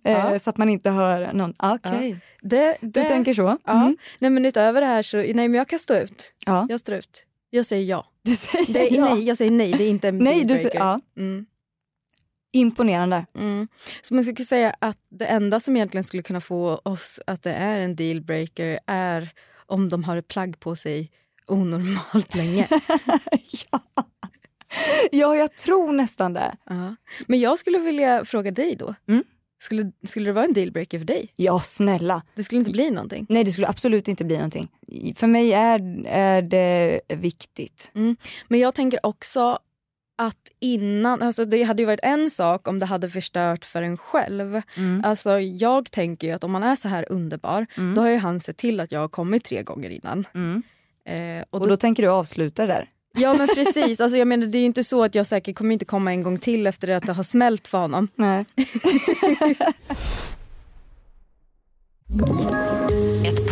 eh, 0.04 0.12
Ja. 0.12 0.38
så 0.38 0.50
att 0.50 0.56
man 0.56 0.68
inte 0.68 0.90
hör 0.90 1.32
någon. 1.32 1.54
Ah, 1.56 1.74
Okej, 1.74 2.16
Det, 2.42 2.76
du 2.80 2.88
det, 2.88 3.04
tänker 3.04 3.34
så? 3.34 3.56
Ja. 3.64 3.72
Mm. 3.82 3.96
Nej 4.18 4.30
men 4.30 4.44
utöver 4.44 4.80
det 4.80 4.86
här 4.86 5.02
så, 5.02 5.16
nej 5.16 5.34
men 5.34 5.54
jag 5.54 5.68
kan 5.68 5.78
stå 5.78 5.94
ut. 5.94 6.32
Ja. 6.46 6.66
Jag 6.68 6.80
står 6.80 6.94
ut. 6.94 7.24
Jag 7.50 7.66
säger 7.66 7.84
ja. 7.84 8.04
Du 8.24 8.36
säger 8.36 8.72
Det 8.72 8.88
är, 8.92 8.96
ja. 8.96 9.14
Nej, 9.14 9.24
jag 9.24 9.38
säger 9.38 9.50
nej. 9.50 9.72
Det 9.78 9.84
är 9.84 9.88
inte 9.90 10.08
en 10.08 10.18
Nej, 10.18 10.34
du 10.34 10.38
dealbreaker. 10.44 10.68
säger, 10.70 10.84
ja. 10.84 11.00
Mm. 11.18 11.46
Imponerande. 12.52 13.26
Mm. 13.34 13.68
Så 14.02 14.14
man 14.14 14.24
skulle 14.24 14.44
säga 14.44 14.74
att 14.78 14.98
det 15.10 15.26
enda 15.26 15.60
som 15.60 15.76
egentligen 15.76 16.04
skulle 16.04 16.22
kunna 16.22 16.40
få 16.40 16.80
oss 16.84 17.20
att 17.26 17.42
det 17.42 17.52
är 17.52 17.80
en 17.80 17.96
dealbreaker 17.96 18.78
är 18.86 19.30
om 19.66 19.88
de 19.88 20.04
har 20.04 20.16
ett 20.16 20.28
plagg 20.28 20.60
på 20.60 20.76
sig 20.76 21.10
onormalt 21.46 22.34
länge. 22.34 22.68
ja. 23.70 23.80
ja, 25.10 25.36
jag 25.36 25.56
tror 25.56 25.92
nästan 25.92 26.32
det. 26.32 26.56
Ja. 26.64 26.96
Men 27.26 27.40
jag 27.40 27.58
skulle 27.58 27.78
vilja 27.78 28.24
fråga 28.24 28.50
dig 28.50 28.76
då. 28.76 28.94
Mm. 29.08 29.24
Skulle, 29.60 29.92
skulle 30.06 30.28
det 30.28 30.32
vara 30.32 30.44
en 30.44 30.52
dealbreaker 30.52 30.98
för 30.98 31.06
dig? 31.06 31.30
Ja, 31.36 31.60
snälla. 31.60 32.22
Det 32.34 32.42
skulle 32.42 32.58
inte 32.58 32.70
bli 32.70 32.90
någonting? 32.90 33.26
Nej, 33.28 33.44
det 33.44 33.52
skulle 33.52 33.68
absolut 33.68 34.08
inte 34.08 34.24
bli 34.24 34.36
någonting. 34.36 34.68
För 35.16 35.26
mig 35.26 35.52
är, 35.52 36.06
är 36.06 36.42
det 36.42 37.00
viktigt. 37.08 37.90
Men 38.48 38.60
jag 38.60 38.74
tänker 38.74 39.06
också 39.06 39.58
att 40.18 40.36
innan, 40.60 41.22
alltså 41.22 41.44
det 41.44 41.62
hade 41.62 41.82
ju 41.82 41.86
varit 41.86 42.00
en 42.02 42.30
sak 42.30 42.68
om 42.68 42.78
det 42.78 42.86
hade 42.86 43.08
förstört 43.08 43.64
för 43.64 43.82
en 43.82 43.96
själv. 43.96 44.62
Mm. 44.76 45.02
Alltså 45.04 45.40
jag 45.40 45.90
tänker 45.90 46.26
ju 46.26 46.32
att 46.32 46.44
om 46.44 46.52
man 46.52 46.62
är 46.62 46.76
så 46.76 46.88
här 46.88 47.12
underbar, 47.12 47.66
Mm. 47.76 47.94
då 47.94 48.00
har 48.02 48.08
ju 48.08 48.16
han 48.16 48.40
sett 48.40 48.56
till 48.56 48.80
att 48.80 48.92
jag 48.92 49.00
har 49.00 49.08
kommit 49.08 49.44
tre 49.44 49.62
gånger 49.62 49.90
innan. 49.90 50.26
Mm. 50.34 50.62
Eh, 51.04 51.44
och 51.50 51.54
Och 51.54 51.60
då, 51.60 51.66
då 51.70 51.76
tänker 51.76 52.02
du 52.02 52.08
avsluta 52.08 52.66
det 52.66 52.72
där? 52.72 52.90
ja 53.18 53.34
men 53.34 53.48
precis, 53.48 54.00
alltså 54.04 54.18
jag 54.18 54.28
menar 54.28 54.46
det 54.46 54.58
är 54.58 54.60
ju 54.60 54.66
inte 54.66 54.84
så 54.84 55.04
att 55.04 55.14
jag 55.14 55.26
säkert 55.26 55.56
kommer 55.56 55.72
inte 55.72 55.84
komma 55.84 56.10
en 56.10 56.22
gång 56.22 56.38
till 56.38 56.66
efter 56.66 56.88
att 56.88 57.06
det 57.06 57.12
har 57.12 57.22
smält 57.22 57.68
för 57.68 57.78
honom. 57.78 58.08
Nej. 58.14 58.44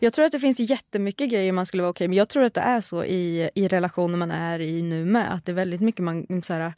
Jag 0.00 0.12
tror 0.12 0.24
att 0.24 0.32
det 0.32 0.40
finns 0.40 0.60
jättemycket 0.60 1.30
grejer 1.30 1.52
man 1.52 1.66
skulle 1.66 1.82
vara 1.82 1.90
okej 1.90 2.08
med. 2.08 2.16
Jag 2.16 2.28
tror 2.28 2.42
att 2.44 2.54
det 2.54 2.60
är 2.60 2.80
så 2.80 3.04
i, 3.04 3.50
i 3.54 3.68
relationer 3.68 4.18
man 4.18 4.30
är 4.30 4.60
i 4.60 4.82
nu 4.82 5.04
med. 5.04 5.34
Att 5.34 5.44
det 5.44 5.52
är 5.52 5.54
väldigt 5.54 5.80
mycket 5.80 6.04
man 6.04 6.42
så 6.42 6.52
här, 6.52 6.72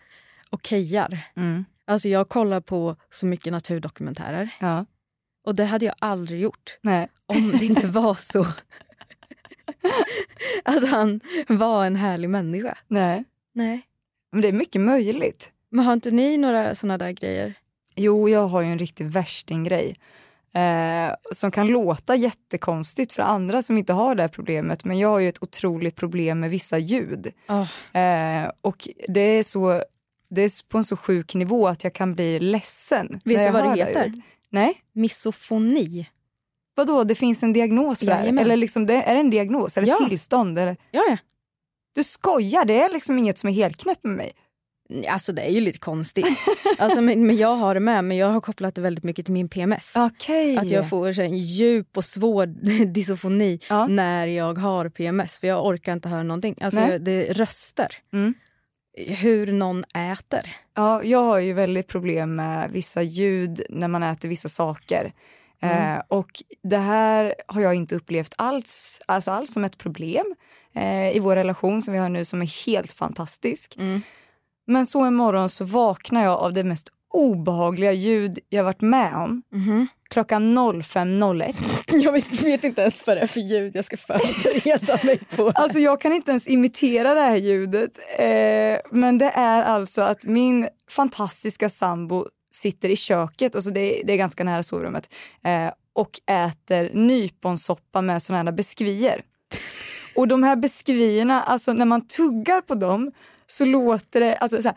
okejar. 0.50 1.18
Mm. 1.36 1.64
Alltså 1.84 2.08
jag 2.08 2.28
kollar 2.28 2.60
på 2.60 2.96
så 3.10 3.26
mycket 3.26 3.52
naturdokumentärer. 3.52 4.48
Ja. 4.60 4.86
Och 5.46 5.54
det 5.54 5.64
hade 5.64 5.84
jag 5.84 5.94
aldrig 5.98 6.40
gjort 6.40 6.78
Nej. 6.82 7.08
om 7.26 7.50
det 7.50 7.64
inte 7.64 7.86
var 7.86 8.14
så 8.14 8.46
att 10.64 10.88
han 10.88 11.20
var 11.48 11.86
en 11.86 11.96
härlig 11.96 12.30
människa. 12.30 12.78
Nej. 12.88 13.24
Nej. 13.52 13.82
Men 14.32 14.40
det 14.40 14.48
är 14.48 14.52
mycket 14.52 14.80
möjligt. 14.80 15.52
Men 15.70 15.84
har 15.84 15.92
inte 15.92 16.10
ni 16.10 16.36
några 16.36 16.74
såna 16.74 16.98
där 16.98 17.10
grejer? 17.10 17.54
Jo, 17.96 18.28
jag 18.28 18.46
har 18.46 18.60
ju 18.60 18.72
en 18.72 18.78
riktig 18.78 19.06
värstinggrej. 19.06 19.96
Eh, 20.54 21.14
som 21.32 21.50
kan 21.50 21.66
låta 21.66 22.14
jättekonstigt 22.14 23.12
för 23.12 23.22
andra 23.22 23.62
som 23.62 23.78
inte 23.78 23.92
har 23.92 24.14
det 24.14 24.22
här 24.22 24.28
problemet. 24.28 24.84
Men 24.84 24.98
jag 24.98 25.08
har 25.08 25.18
ju 25.18 25.28
ett 25.28 25.42
otroligt 25.42 25.96
problem 25.96 26.40
med 26.40 26.50
vissa 26.50 26.78
ljud. 26.78 27.32
Oh. 27.48 27.96
Eh, 28.02 28.50
och 28.60 28.88
det 29.08 29.20
är 29.20 29.42
så 29.42 29.82
det 30.30 30.42
är 30.42 30.68
på 30.68 30.78
en 30.78 30.84
så 30.84 30.96
sjuk 30.96 31.34
nivå 31.34 31.68
att 31.68 31.84
jag 31.84 31.92
kan 31.92 32.14
bli 32.14 32.40
ledsen. 32.40 33.20
Vet 33.24 33.46
du 33.46 33.52
vad 33.52 33.64
det 33.64 33.84
heter? 33.84 34.04
ljudet. 34.04 34.24
Nej. 34.50 34.74
Misofoni. 34.92 36.08
Vadå, 36.74 37.04
det 37.04 37.14
finns 37.14 37.42
en 37.42 37.52
diagnos 37.52 37.98
för 37.98 38.06
det? 38.06 38.12
Jajamän. 38.12 38.44
Eller 38.44 38.56
liksom, 38.56 38.86
det, 38.86 38.94
är 38.94 39.14
det 39.14 39.20
en 39.20 39.30
diagnos? 39.30 39.76
Är 39.76 39.82
det 39.82 39.88
Ja. 39.88 39.96
tillstånd? 40.08 40.58
Eller? 40.58 40.76
Ja, 40.90 41.02
ja. 41.08 41.16
Du 41.94 42.04
skojar, 42.04 42.64
det 42.64 42.82
är 42.82 42.92
liksom 42.92 43.18
inget 43.18 43.38
som 43.38 43.48
är 43.48 43.52
helt 43.52 43.76
knäppt 43.76 44.04
med 44.04 44.16
mig. 44.16 44.32
Alltså 45.08 45.32
det 45.32 45.42
är 45.42 45.50
ju 45.50 45.60
lite 45.60 45.78
konstigt. 45.78 46.26
alltså, 46.78 47.00
men, 47.00 47.26
men 47.26 47.36
jag 47.36 47.56
har 47.56 47.74
det 47.74 47.80
med, 47.80 48.04
men 48.04 48.16
jag 48.16 48.26
har 48.26 48.40
kopplat 48.40 48.74
det 48.74 48.80
väldigt 48.80 49.04
mycket 49.04 49.24
till 49.24 49.34
min 49.34 49.48
PMS. 49.48 49.92
Okej. 49.96 50.56
Att 50.56 50.70
jag 50.70 50.88
får 50.88 51.12
så 51.12 51.22
en 51.22 51.38
djup 51.38 51.96
och 51.96 52.04
svår 52.04 52.46
dysofoni 52.86 53.60
Ja. 53.68 53.86
när 53.86 54.26
jag 54.26 54.58
har 54.58 54.88
PMS. 54.88 55.38
För 55.38 55.46
jag 55.46 55.66
orkar 55.66 55.92
inte 55.92 56.08
höra 56.08 56.22
någonting. 56.22 56.54
Alltså 56.60 56.80
jag, 56.80 57.02
det 57.04 57.32
röster. 57.32 57.88
Mm. 58.12 58.34
Hur 59.06 59.52
någon 59.52 59.84
äter. 59.84 60.56
Ja, 60.76 61.02
jag 61.02 61.22
har 61.24 61.38
ju 61.38 61.52
väldigt 61.52 61.88
problem 61.88 62.34
med 62.34 62.70
vissa 62.70 63.02
ljud 63.02 63.62
när 63.70 63.88
man 63.88 64.02
äter 64.02 64.28
vissa 64.28 64.48
saker. 64.48 65.12
Mm. 65.62 65.94
Eh, 65.96 66.02
och 66.08 66.30
det 66.62 66.76
här 66.78 67.34
har 67.46 67.60
jag 67.60 67.74
inte 67.74 67.94
upplevt 67.96 68.34
alls, 68.38 69.00
alltså 69.06 69.30
alls 69.30 69.52
som 69.52 69.64
ett 69.64 69.78
problem 69.78 70.34
eh, 70.74 71.16
i 71.16 71.18
vår 71.18 71.36
relation 71.36 71.82
som 71.82 71.92
vi 71.94 72.00
har 72.00 72.08
nu 72.08 72.24
som 72.24 72.42
är 72.42 72.66
helt 72.66 72.92
fantastisk. 72.92 73.76
Mm. 73.78 74.02
Men 74.70 74.86
så 74.86 75.00
en 75.00 75.14
morgon 75.14 75.48
så 75.48 75.64
vaknar 75.64 76.24
jag 76.24 76.38
av 76.38 76.52
det 76.52 76.64
mest 76.64 76.88
obehagliga 77.12 77.92
ljud 77.92 78.38
jag 78.48 78.64
varit 78.64 78.80
med 78.80 79.14
om. 79.14 79.42
Mhm. 79.52 79.86
Klockan 80.10 80.58
05.01. 80.58 81.54
Jag 82.04 82.12
vet, 82.12 82.42
vet 82.42 82.64
inte 82.64 82.80
ens 82.80 83.06
vad 83.06 83.16
det 83.16 83.20
är 83.20 83.26
för 83.26 83.40
ljud 83.40 83.76
jag 83.76 83.84
ska 83.84 83.96
förbereda 83.96 84.98
mig 85.04 85.18
på. 85.36 85.50
Alltså 85.54 85.78
jag 85.78 86.00
kan 86.00 86.12
inte 86.12 86.30
ens 86.30 86.46
imitera 86.46 87.14
det 87.14 87.20
här 87.20 87.36
ljudet. 87.36 87.98
Eh, 88.18 88.98
men 88.98 89.18
det 89.18 89.30
är 89.34 89.62
alltså 89.62 90.02
att 90.02 90.24
min 90.24 90.68
fantastiska 90.90 91.68
sambo 91.68 92.26
sitter 92.54 92.88
i 92.88 92.96
köket, 92.96 93.54
alltså 93.54 93.70
det, 93.70 94.02
det 94.04 94.12
är 94.12 94.16
ganska 94.16 94.44
nära 94.44 94.62
sovrummet, 94.62 95.08
eh, 95.44 95.72
och 95.92 96.20
äter 96.26 96.90
nyponsoppa 96.94 98.00
med 98.02 98.22
såna 98.22 98.42
här 98.42 98.52
biskvier. 98.52 99.22
Och 100.14 100.28
de 100.28 100.42
här 100.42 100.56
biskvierna, 100.56 101.42
alltså 101.42 101.72
när 101.72 101.84
man 101.84 102.06
tuggar 102.06 102.60
på 102.60 102.74
dem 102.74 103.12
så 103.50 103.64
låter 103.64 104.20
det, 104.20 104.36
alltså 104.36 104.62
så 104.62 104.68
här, 104.68 104.76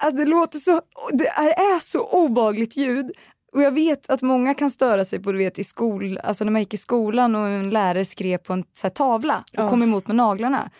alltså 0.00 0.16
det 0.16 0.30
låter 0.30 0.58
så, 0.58 0.80
det 1.12 1.26
är 1.28 1.80
så 1.80 2.06
obagligt 2.06 2.76
ljud. 2.76 3.10
Och 3.52 3.62
jag 3.62 3.72
vet 3.72 4.10
att 4.10 4.22
många 4.22 4.54
kan 4.54 4.70
störa 4.70 5.04
sig 5.04 5.18
på, 5.22 5.32
du 5.32 5.38
vet 5.38 5.58
i 5.58 5.64
skol, 5.64 6.18
alltså 6.18 6.44
när 6.44 6.52
man 6.52 6.60
gick 6.62 6.74
i 6.74 6.76
skolan 6.76 7.34
och 7.34 7.48
en 7.48 7.70
lärare 7.70 8.04
skrev 8.04 8.38
på 8.38 8.52
en 8.52 8.64
här, 8.82 8.90
tavla 8.90 9.36
och 9.38 9.44
Ja. 9.52 9.68
kom 9.68 9.82
emot 9.82 10.06
med 10.06 10.16
naglarna. 10.16 10.70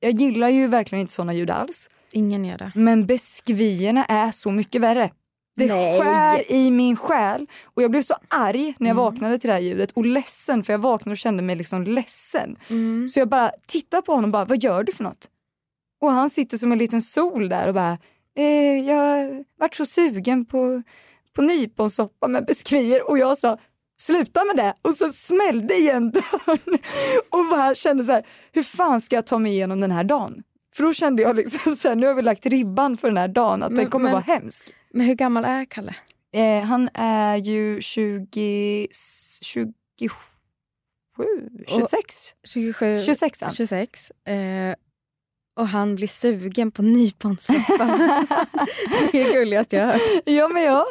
Jag 0.00 0.20
gillar 0.20 0.48
ju 0.48 0.66
verkligen 0.66 1.00
inte 1.00 1.12
såna 1.12 1.34
ljud 1.34 1.50
alls. 1.50 1.90
Ingen 2.12 2.44
gör 2.44 2.58
det. 2.58 2.72
Men 2.74 3.06
beskvierna 3.06 4.04
är 4.04 4.30
så 4.30 4.50
mycket 4.50 4.80
värre. 4.80 5.10
Det 5.56 5.66
Nej. 5.66 6.00
skär 6.00 6.52
i 6.52 6.70
min 6.70 6.96
själ. 6.96 7.46
Och 7.64 7.82
jag 7.82 7.90
blev 7.90 8.02
så 8.02 8.14
arg 8.28 8.74
när 8.78 8.88
jag 8.88 8.94
Mm. 8.94 9.04
vaknade 9.04 9.38
till 9.38 9.48
det 9.48 9.54
här 9.54 9.60
ljudet 9.60 9.90
och 9.92 10.06
ledsen 10.06 10.64
för 10.64 10.72
jag 10.72 10.78
vaknade 10.78 11.12
och 11.12 11.18
kände 11.18 11.42
mig 11.42 11.56
liksom 11.56 11.84
ledsen. 11.84 12.56
Mm. 12.68 13.08
Så 13.08 13.18
jag 13.18 13.28
bara 13.28 13.50
tittar 13.66 14.00
på 14.00 14.12
honom 14.14 14.28
och 14.28 14.32
bara, 14.32 14.44
vad 14.44 14.62
gör 14.62 14.84
du 14.84 14.92
för 14.92 15.04
något? 15.04 15.28
Och 16.02 16.12
han 16.12 16.30
sitter 16.30 16.56
som 16.56 16.72
en 16.72 16.78
liten 16.78 17.02
sol 17.02 17.48
där 17.48 17.68
och 17.68 17.74
bara, 17.74 17.98
eh, 18.36 18.78
jag 18.88 19.44
vart 19.58 19.74
så 19.74 19.86
sugen 19.86 20.44
på, 20.44 20.82
på 21.36 21.42
nyponsoppa 21.42 22.28
med 22.28 22.44
biskvier 22.46 23.10
och 23.10 23.18
jag 23.18 23.38
sa, 23.38 23.58
sluta 24.00 24.44
med 24.44 24.56
det! 24.56 24.74
Och 24.82 24.94
så 24.96 25.12
smällde 25.12 25.74
igen 25.74 26.10
dörren 26.12 26.78
och 27.30 27.48
bara 27.50 27.74
kände 27.74 28.04
så 28.04 28.12
här, 28.12 28.26
hur 28.52 28.62
fan 28.62 29.00
ska 29.00 29.16
jag 29.16 29.26
ta 29.26 29.38
mig 29.38 29.52
igenom 29.52 29.80
den 29.80 29.90
här 29.90 30.04
dagen? 30.04 30.42
För 30.76 30.82
då 30.84 30.92
kände 30.92 31.22
jag 31.22 31.36
liksom 31.36 31.76
så 31.76 31.88
här, 31.88 31.96
nu 31.96 32.06
har 32.06 32.14
vi 32.14 32.22
lagt 32.22 32.46
ribban 32.46 32.96
för 32.96 33.08
den 33.08 33.16
här 33.16 33.28
dagen, 33.28 33.62
att 33.62 33.68
den 33.68 33.76
Men- 33.76 33.90
kommer 33.90 34.04
men- 34.04 34.12
vara 34.12 34.22
hemsk. 34.22 34.70
Men 34.90 35.06
hur 35.06 35.14
gammal 35.14 35.44
är 35.44 35.64
Kalle? 35.64 35.94
Eh, 36.34 36.62
han 36.64 36.88
är 36.94 37.36
ju 37.36 37.80
20, 37.80 38.88
27, 39.42 39.72
26? 41.68 42.34
27? 42.44 42.92
26 43.06 43.42
är 43.42 43.46
han. 43.46 43.54
26. 43.54 44.10
Eh, 44.26 44.74
och 45.56 45.68
han 45.68 45.94
blir 45.94 46.08
sugen 46.08 46.70
på 46.70 46.82
nyponsoppa. 46.82 47.84
det 49.12 49.20
är 49.20 49.24
det 49.26 49.32
gulligaste 49.38 49.76
jag 49.76 49.86
har 49.86 49.92
hört. 49.92 50.02
Ja 50.24 50.48
men 50.48 50.62
ja, 50.62 50.86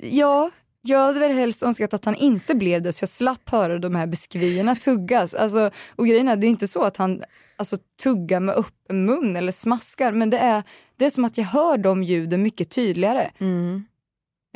ja, 0.00 0.50
jag 0.82 0.98
hade 1.06 1.20
väl 1.20 1.32
helst 1.32 1.62
önskat 1.62 1.94
att 1.94 2.04
han 2.04 2.14
inte 2.14 2.54
blev 2.54 2.82
det 2.82 2.92
så 2.92 3.02
jag 3.02 3.08
slapp 3.08 3.48
höra 3.50 3.78
de 3.78 3.94
här 3.94 4.06
beskrivierna 4.06 4.76
tuggas. 4.76 5.34
Alltså, 5.34 5.70
och 5.96 6.06
grejen 6.06 6.28
är, 6.28 6.36
det 6.36 6.46
är 6.46 6.48
inte 6.48 6.68
så 6.68 6.82
att 6.82 6.96
han 6.96 7.22
alltså, 7.56 7.76
tuggar 8.02 8.40
med 8.40 8.54
öppen 8.54 9.04
mun 9.04 9.36
eller 9.36 9.52
smaskar 9.52 10.12
men 10.12 10.30
det 10.30 10.38
är, 10.38 10.62
det 10.96 11.04
är 11.06 11.10
som 11.10 11.24
att 11.24 11.38
jag 11.38 11.44
hör 11.44 11.78
de 11.78 12.02
ljuden 12.02 12.42
mycket 12.42 12.70
tydligare. 12.70 13.30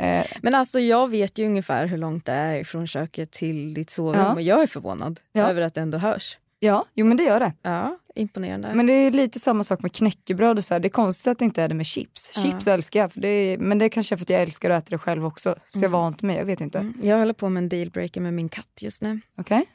Eh, 0.01 0.25
Men 0.43 0.55
alltså 0.55 0.81
jag 0.81 1.11
vet 1.11 1.39
ju 1.39 1.47
ungefär 1.47 1.87
hur 1.87 1.99
långt 1.99 2.25
det 2.27 2.33
är 2.33 2.65
från 2.65 2.87
köket 2.87 3.31
till 3.33 3.75
ditt 3.75 3.91
sovrum 3.91 4.21
Ja. 4.23 4.33
och 4.33 4.43
jag 4.43 4.63
är 4.63 4.67
förvånad 4.67 5.21
Ja. 5.33 5.43
över 5.51 5.63
att 5.63 5.75
det 5.75 5.81
ändå 5.81 5.99
hörs. 5.99 6.39
Ja, 6.65 6.85
jo 6.95 7.07
men 7.07 7.17
det 7.17 7.23
gör 7.23 7.41
det. 7.41 7.53
Ja, 7.63 7.99
imponerande. 8.15 8.75
Men 8.75 8.87
det 8.87 8.93
är 8.93 9.11
lite 9.11 9.39
samma 9.41 9.63
sak 9.65 9.83
med 9.83 9.93
knäckebröd 9.93 10.59
och 10.59 10.65
så 10.65 10.75
här. 10.75 10.81
Det 10.81 10.89
är 10.89 10.91
konstigt 10.91 11.27
att 11.31 11.39
det 11.39 11.45
inte 11.45 11.63
är 11.63 11.69
det 11.69 11.75
med 11.75 11.87
chips. 11.87 12.33
Ja. 12.37 12.43
Chips 12.43 12.67
älskar 12.67 13.01
jag, 13.01 13.13
för 13.13 13.21
det 13.21 13.29
är, 13.29 13.59
men 13.59 13.79
det 13.79 13.85
är 13.85 13.89
kanske 13.89 14.17
för 14.17 14.25
att 14.25 14.31
jag 14.31 14.43
älskar 14.43 14.71
att 14.71 14.83
äta 14.85 14.91
det 14.91 14.99
själv 14.99 15.27
också. 15.27 15.55
Så 15.71 15.79
jag 15.79 15.83
Mm. 15.89 15.93
vant 15.93 16.23
mig, 16.23 16.37
jag 16.37 16.45
vet 16.45 16.61
inte. 16.61 16.79
Mm, 16.79 16.95
jag 17.03 17.19
håller 17.19 17.33
på 17.33 17.49
med 17.49 17.63
en 17.63 17.69
dealbreaker 17.69 18.21
med 18.21 18.35
min 18.35 18.49
katt 18.49 18.69
just 18.81 19.03
nu. 19.03 19.21
Okej? 19.39 19.67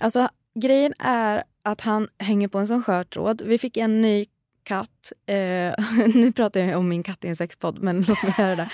Alltså 0.00 0.28
grejen 0.54 0.94
är 0.98 1.42
att 1.62 1.80
han 1.80 2.08
hänger 2.18 2.48
på 2.48 2.58
en 2.58 2.66
sån 2.66 2.82
skör 2.82 3.04
tråd. 3.04 3.42
Vi 3.44 3.58
fick 3.58 3.76
en 3.76 4.02
ny 4.02 4.26
katt. 4.62 5.12
Eh, 5.26 5.34
nu 6.14 6.32
pratar 6.32 6.60
jag 6.60 6.78
om 6.78 6.88
min 6.88 7.02
katt 7.02 7.24
i 7.24 7.28
en 7.28 7.36
sexpodd, 7.36 7.82
men 7.82 8.00
låt 8.08 8.22
mig 8.22 8.32
höra 8.32 8.56
det. 8.56 8.68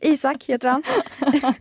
Isak 0.00 0.44
heter 0.44 0.68
han. 0.68 0.82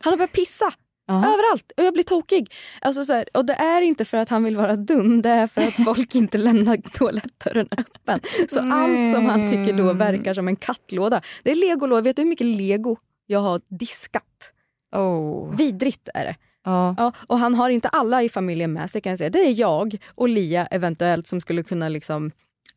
Han 0.00 0.12
har 0.12 0.16
börjat 0.16 0.32
pissa 0.32 0.72
Aha. 1.08 1.26
överallt 1.26 1.72
och 1.76 1.84
jag 1.84 1.92
blir 1.94 2.04
tokig. 2.04 2.52
Alltså 2.80 3.04
så 3.04 3.12
här, 3.12 3.24
och 3.34 3.44
det 3.44 3.52
är 3.54 3.82
inte 3.82 4.04
för 4.04 4.16
att 4.18 4.28
han 4.28 4.44
vill 4.44 4.56
vara 4.56 4.76
dum, 4.76 5.22
det 5.22 5.28
är 5.28 5.46
för 5.46 5.62
att 5.62 5.84
folk 5.84 6.14
inte 6.14 6.38
lämnar 6.38 6.76
toalettdörren 6.76 7.68
öppen. 7.70 8.20
Så 8.48 8.60
allt 8.60 9.14
som 9.14 9.26
han 9.26 9.50
tycker 9.50 9.72
då 9.72 9.92
verkar 9.92 10.34
som 10.34 10.48
en 10.48 10.56
kattlåda. 10.56 11.22
Det 11.42 11.50
är 11.50 11.54
legolåda. 11.54 12.00
Vet 12.00 12.16
du 12.16 12.22
hur 12.22 12.28
mycket 12.28 12.46
lego 12.46 12.96
jag 13.26 13.40
har 13.40 13.60
diskat? 13.78 14.52
Oh. 14.96 15.56
Vidrigt 15.56 16.08
är 16.14 16.24
det. 16.24 16.36
Ja. 16.64 16.94
Ja, 16.98 17.12
och 17.26 17.38
han 17.38 17.54
har 17.54 17.70
inte 17.70 17.88
alla 17.88 18.22
i 18.22 18.28
familjen 18.28 18.72
med 18.72 18.90
sig 18.90 19.00
kan 19.00 19.10
jag 19.10 19.18
säga. 19.18 19.30
Det 19.30 19.38
är 19.38 19.60
jag 19.60 19.96
och 20.14 20.28
Lia 20.28 20.66
eventuellt 20.66 21.26
som 21.26 21.40
skulle 21.40 21.62
kunna 21.62 21.88
liksom 21.88 22.30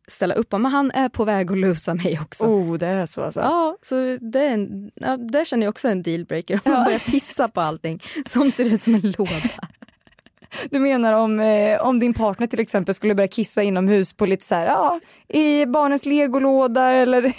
ställa 0.07 0.33
upp. 0.33 0.51
Men 0.51 0.65
han 0.65 0.91
är 0.91 1.09
på 1.09 1.25
väg 1.25 1.51
att 1.51 1.57
lusa 1.57 1.93
mig 1.93 2.19
också. 2.21 2.45
Oh, 2.45 2.77
det 2.77 2.87
är 2.87 3.05
så 3.05 3.21
alltså. 3.21 3.39
Ja, 3.39 3.77
så 3.81 4.17
det, 4.21 4.39
är 4.39 4.53
en, 4.53 4.91
ja, 4.95 5.17
det 5.17 5.47
känner 5.47 5.65
jag 5.65 5.71
också 5.71 5.87
en 5.87 6.03
dealbreaker. 6.03 6.59
Om 6.65 6.71
man 6.71 6.85
börjar 6.85 6.99
pissa 6.99 7.47
på 7.47 7.61
allting 7.61 8.03
som 8.25 8.51
ser 8.51 8.65
ut 8.65 8.81
som 8.81 8.95
en 8.95 9.13
låda. 9.17 9.31
Du 10.69 10.79
menar 10.79 11.13
om, 11.13 11.39
eh, 11.39 11.81
om 11.81 11.99
din 11.99 12.13
partner 12.13 12.47
till 12.47 12.59
exempel 12.59 12.95
skulle 12.95 13.15
börja 13.15 13.27
kissa 13.27 13.63
inomhus 13.63 14.13
på 14.13 14.25
lite 14.25 14.45
så 14.45 14.55
här, 14.55 14.65
ja, 14.65 14.99
i 15.27 15.65
barnens 15.65 16.05
legolåda 16.05 16.91
eller 16.91 17.33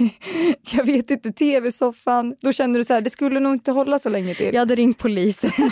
jag 0.73 0.85
vet 0.87 1.11
inte, 1.11 1.33
tv-soffan. 1.33 2.35
Då 2.41 2.53
känner 2.53 2.79
du 2.79 2.85
så 2.85 2.95
här, 2.95 3.01
det 3.01 3.11
skulle 3.11 3.41
nog 3.41 3.53
inte 3.55 3.73
hålla 3.73 3.99
så 3.99 4.09
länge 4.09 4.35
till. 4.35 4.55
Jag 4.55 4.61
hade 4.61 4.75
ringt 4.75 4.99
polisen. 4.99 5.51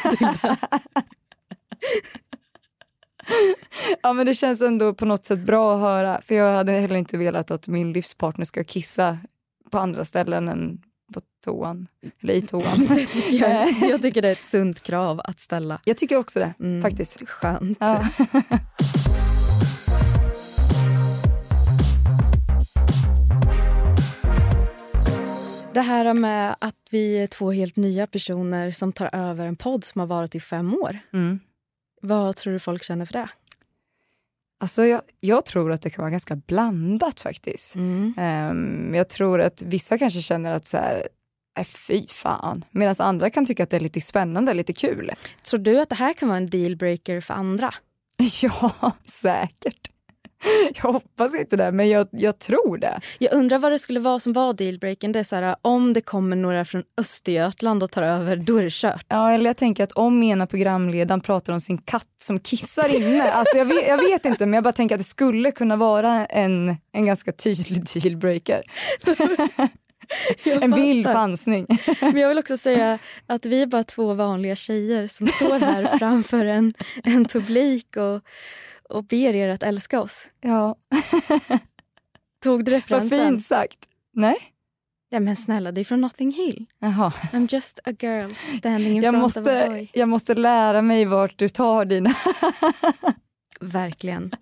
Ja 4.03 4.13
men 4.13 4.27
det 4.27 4.35
känns 4.35 4.63
ändå 4.63 4.95
på 4.95 5.05
något 5.05 5.25
sätt 5.25 5.39
bra 5.39 5.75
att 5.75 5.81
höra. 5.81 6.21
För 6.21 6.35
jag 6.35 6.53
hade 6.57 6.73
heller 6.73 6.97
inte 6.97 7.19
velat 7.19 7.51
att 7.51 7.69
min 7.69 7.93
livspartner 7.93 8.45
ska 8.45 8.65
kissa 8.65 9.19
på 9.71 9.79
andra 9.79 10.05
ställen 10.05 10.49
än 10.49 10.79
på 11.15 11.21
toan. 11.45 11.87
Eller 12.23 12.35
i 12.35 12.43
toan. 12.43 12.87
Det 12.89 13.07
tycker 13.07 13.49
jag, 13.51 13.73
jag 13.91 14.03
tycker 14.03 14.23
det 14.23 14.29
är 14.29 14.33
ett 14.33 14.43
sunt 14.43 14.83
krav 14.83 15.21
att 15.25 15.41
ställa. 15.41 15.81
Jag 15.85 15.97
tycker 15.97 16.17
också 16.17 16.39
det 16.39 16.55
Mm. 16.61 16.83
faktiskt. 16.83 17.29
Skönt. 17.29 17.79
Ja. 17.81 18.05
Det 25.75 25.81
här 25.81 26.15
med 26.15 26.57
att 26.59 26.75
vi 26.91 27.23
är 27.23 27.27
två 27.27 27.51
helt 27.53 27.77
nya 27.77 28.07
personer 28.07 28.71
som 28.71 28.93
tar 28.93 29.11
över 29.13 29.47
en 29.47 29.57
podd 29.57 29.85
som 29.85 29.99
har 30.01 30.07
varit 30.07 30.35
i 30.35 30.41
fem 30.41 30.75
år. 30.75 30.99
Mm. 31.13 31.41
Vad 32.07 32.37
tror 32.37 32.53
du 32.53 32.59
folk 32.59 32.83
känner 32.83 33.05
för 33.05 33.13
det? 33.13 33.29
Alltså 34.61 34.85
jag, 34.85 35.01
jag 35.21 35.45
tror 35.45 35.73
att 35.73 35.83
det 35.83 35.91
kan 35.91 36.03
vara 36.03 36.11
ganska 36.11 36.37
blandat 36.37 37.21
faktiskt. 37.21 37.75
Mm. 37.75 38.15
Ehm, 38.17 38.95
jag 38.95 39.09
tror 39.09 39.41
att 39.41 39.63
vissa 39.63 39.99
kanske 39.99 40.23
känner 40.23 40.53
att 40.53 40.67
så 40.67 40.77
här, 40.77 41.09
äh, 41.59 41.65
fy 41.65 42.07
fan. 42.07 42.65
Medan 42.71 42.95
andra 42.99 43.31
kan 43.31 43.47
tycka 43.47 43.63
att 43.63 43.71
det 43.71 43.77
är 43.77 43.81
lite 43.81 44.01
spännande, 44.01 44.55
lite 44.55 44.73
kul. 44.73 45.11
Tror 45.45 45.61
du 45.61 45.81
att 45.81 45.89
det 45.89 45.95
här 45.95 46.13
kan 46.13 46.29
vara 46.29 46.39
en 46.39 46.47
dealbreaker 46.47 47.21
för 47.21 47.35
andra? 47.35 47.75
Ja, 48.43 48.93
säkert. 49.07 49.91
Jag 50.83 50.93
hoppas 50.93 51.35
inte 51.35 51.57
det, 51.57 51.73
men 51.73 51.89
jag, 51.89 52.09
jag 52.11 52.39
tror 52.39 52.79
det. 52.79 53.01
Jag 53.19 53.33
undrar 53.33 53.59
vad 53.59 53.73
det 53.73 53.79
skulle 53.79 54.01
vara 54.01 54.21
som 54.21 54.33
var 54.33 54.53
dealbreaken. 54.53 55.13
Det 55.13 55.19
är 55.19 55.25
så 55.25 55.37
här, 55.37 55.57
om 55.63 55.93
det 55.93 56.01
kommer 56.01 56.37
några 56.37 56.65
från 56.65 56.83
Östergötland 56.99 57.83
och 57.83 57.91
tar 57.91 58.03
över, 58.03 58.37
då 58.37 58.57
är 58.57 58.63
det 58.63 58.73
kört. 58.73 59.07
Ja, 59.09 59.33
eller 59.33 59.47
jag 59.47 59.57
tänker 59.57 59.85
att 59.85 59.93
om 59.93 60.23
ena 60.23 60.47
programledaren 60.47 61.21
pratar 61.21 61.53
om 61.53 61.61
sin 61.61 61.79
katt 61.79 62.09
som 62.21 62.41
kissar 62.41 62.97
inne. 62.97 63.31
Alltså 63.31 63.57
jag, 63.57 63.65
vet, 63.65 63.89
jag 63.89 63.99
vet 63.99 64.25
inte, 64.25 64.47
men 64.47 64.55
jag 64.55 64.65
bara 64.65 64.73
tänker 64.73 64.95
att 64.95 65.01
det 65.01 65.05
skulle 65.05 65.51
kunna 65.51 65.77
vara 65.77 66.27
en, 66.27 66.77
en 66.93 67.07
ganska 67.07 67.33
tydlig 67.33 67.85
dealbreaker. 67.95 68.63
en 70.63 70.75
vild 70.75 71.07
chansning. 71.07 71.67
Men 72.01 72.17
jag 72.17 72.29
vill 72.29 72.39
också 72.39 72.57
säga 72.57 72.99
att 73.27 73.47
vi 73.47 73.63
är 73.63 73.67
bara 73.67 73.85
två 73.85 74.15
vanliga 74.15 74.57
tjejer 74.57 75.07
som 75.09 75.27
står 75.27 75.59
här 75.59 75.85
framför 75.99 76.45
en, 76.45 76.75
en 77.05 77.25
publik 77.25 77.97
och, 77.97 78.23
och 78.89 79.05
ber 79.05 79.35
er 79.35 79.49
att 79.49 79.63
älska 79.63 80.01
oss. 80.01 80.27
Ja, 80.41 80.77
Tog 82.43 82.65
du 82.65 82.73
vad 82.73 82.81
referensen? 82.81 83.19
fint 83.29 83.47
sagt. 83.47 83.79
Nej? 84.15 84.37
Ja, 85.09 85.21
men 85.21 85.37
snälla, 85.37 85.73
det 85.73 85.81
är 85.81 85.85
från 85.85 86.01
Notting 86.01 86.33
Hill. 86.33 86.67
Jaha. 86.79 87.13
I'm 87.33 87.55
just 87.55 87.81
a 87.85 87.93
girl 88.01 88.33
standing 88.59 88.97
in 88.97 89.03
Jag 89.03 89.13
front 89.15 89.25
of 89.37 89.37
a 89.37 89.41
måste, 89.41 89.67
boy. 89.69 89.91
jag 89.95 90.09
måste 90.09 90.35
lära 90.35 90.83
mig 90.83 91.05
vart 91.05 91.39
du 91.39 91.49
tar 91.49 91.85
dina, 91.85 92.15
Verkligen. 93.61 94.33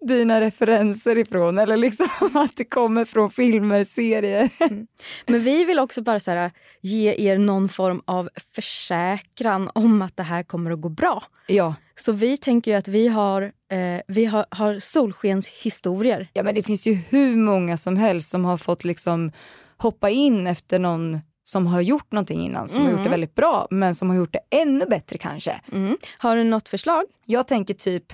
dina 0.00 0.40
referenser 0.40 1.18
ifrån. 1.18 1.58
Eller 1.58 1.76
liksom 1.76 2.08
att 2.34 2.56
det 2.56 2.64
kommer 2.64 3.04
från 3.04 3.30
filmer, 3.30 3.84
serier. 3.84 4.50
Men 5.30 5.40
vi 5.42 5.64
vill 5.64 5.78
också 5.78 6.02
bara 6.02 6.20
så 6.20 6.30
här, 6.30 6.50
ge 6.80 7.14
er 7.30 7.38
någon 7.38 7.68
form 7.68 8.02
av 8.04 8.28
försäkran 8.54 9.70
om 9.74 10.02
att 10.02 10.16
det 10.16 10.22
här 10.22 10.42
kommer 10.42 10.70
att 10.70 10.80
gå 10.80 10.88
bra. 10.88 11.22
Ja. 11.46 11.74
Så 12.00 12.12
vi 12.12 12.36
tänker 12.36 12.70
ju 12.70 12.76
att 12.76 12.88
vi 12.88 13.08
har, 13.08 13.42
eh, 13.42 14.00
vi 14.06 14.24
har, 14.24 14.46
har 14.50 14.78
solskenshistorier. 14.78 16.28
ja, 16.32 16.42
men 16.42 16.54
det 16.54 16.62
finns 16.62 16.86
ju 16.86 16.94
hur 16.94 17.36
många 17.36 17.76
som 17.76 17.96
helst 17.96 18.30
som 18.30 18.44
har 18.44 18.56
fått 18.56 18.84
liksom 18.84 19.32
hoppa 19.76 20.10
in 20.10 20.46
efter 20.46 20.78
någon 20.78 21.20
som 21.44 21.66
har 21.66 21.80
gjort 21.80 22.12
någonting 22.12 22.40
innan, 22.40 22.68
som 22.68 22.84
har 22.84 22.90
gjort 22.90 23.04
det 23.04 23.10
väldigt 23.10 23.34
bra, 23.34 23.66
men 23.70 23.94
som 23.94 24.10
har 24.10 24.16
gjort 24.16 24.32
det 24.32 24.56
ännu 24.56 24.86
bättre 24.86 25.18
kanske. 25.18 25.60
Mm. 25.72 25.96
Har 26.18 26.36
du 26.36 26.44
något 26.44 26.68
förslag? 26.68 27.04
Jag 27.26 27.48
tänker 27.48 27.74
typ 27.74 28.04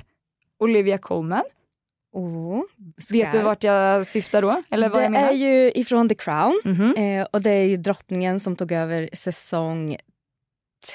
Olivia 0.59 0.99
Colman. 0.99 1.45
Oh, 2.13 2.63
Vet 3.13 3.33
du 3.33 3.43
vart 3.43 3.65
jag 3.65 4.07
syftar 4.07 4.43
då? 4.43 4.63
Eller 4.71 4.89
vad 4.89 4.99
det 4.99 5.03
jag 5.03 5.13
menar? 5.13 5.29
är 5.29 5.33
ju 5.33 5.73
ifrån 5.75 6.09
The 6.09 6.15
Crown. 6.15 6.61
Mhm. 6.65 6.95
Eh, 6.95 7.27
och 7.33 7.43
det 7.43 7.51
är 7.51 7.63
ju 7.63 7.77
drottningen 7.77 8.41
som 8.41 8.57
tog 8.57 8.73
över 8.73 9.09
säsong 9.13 9.97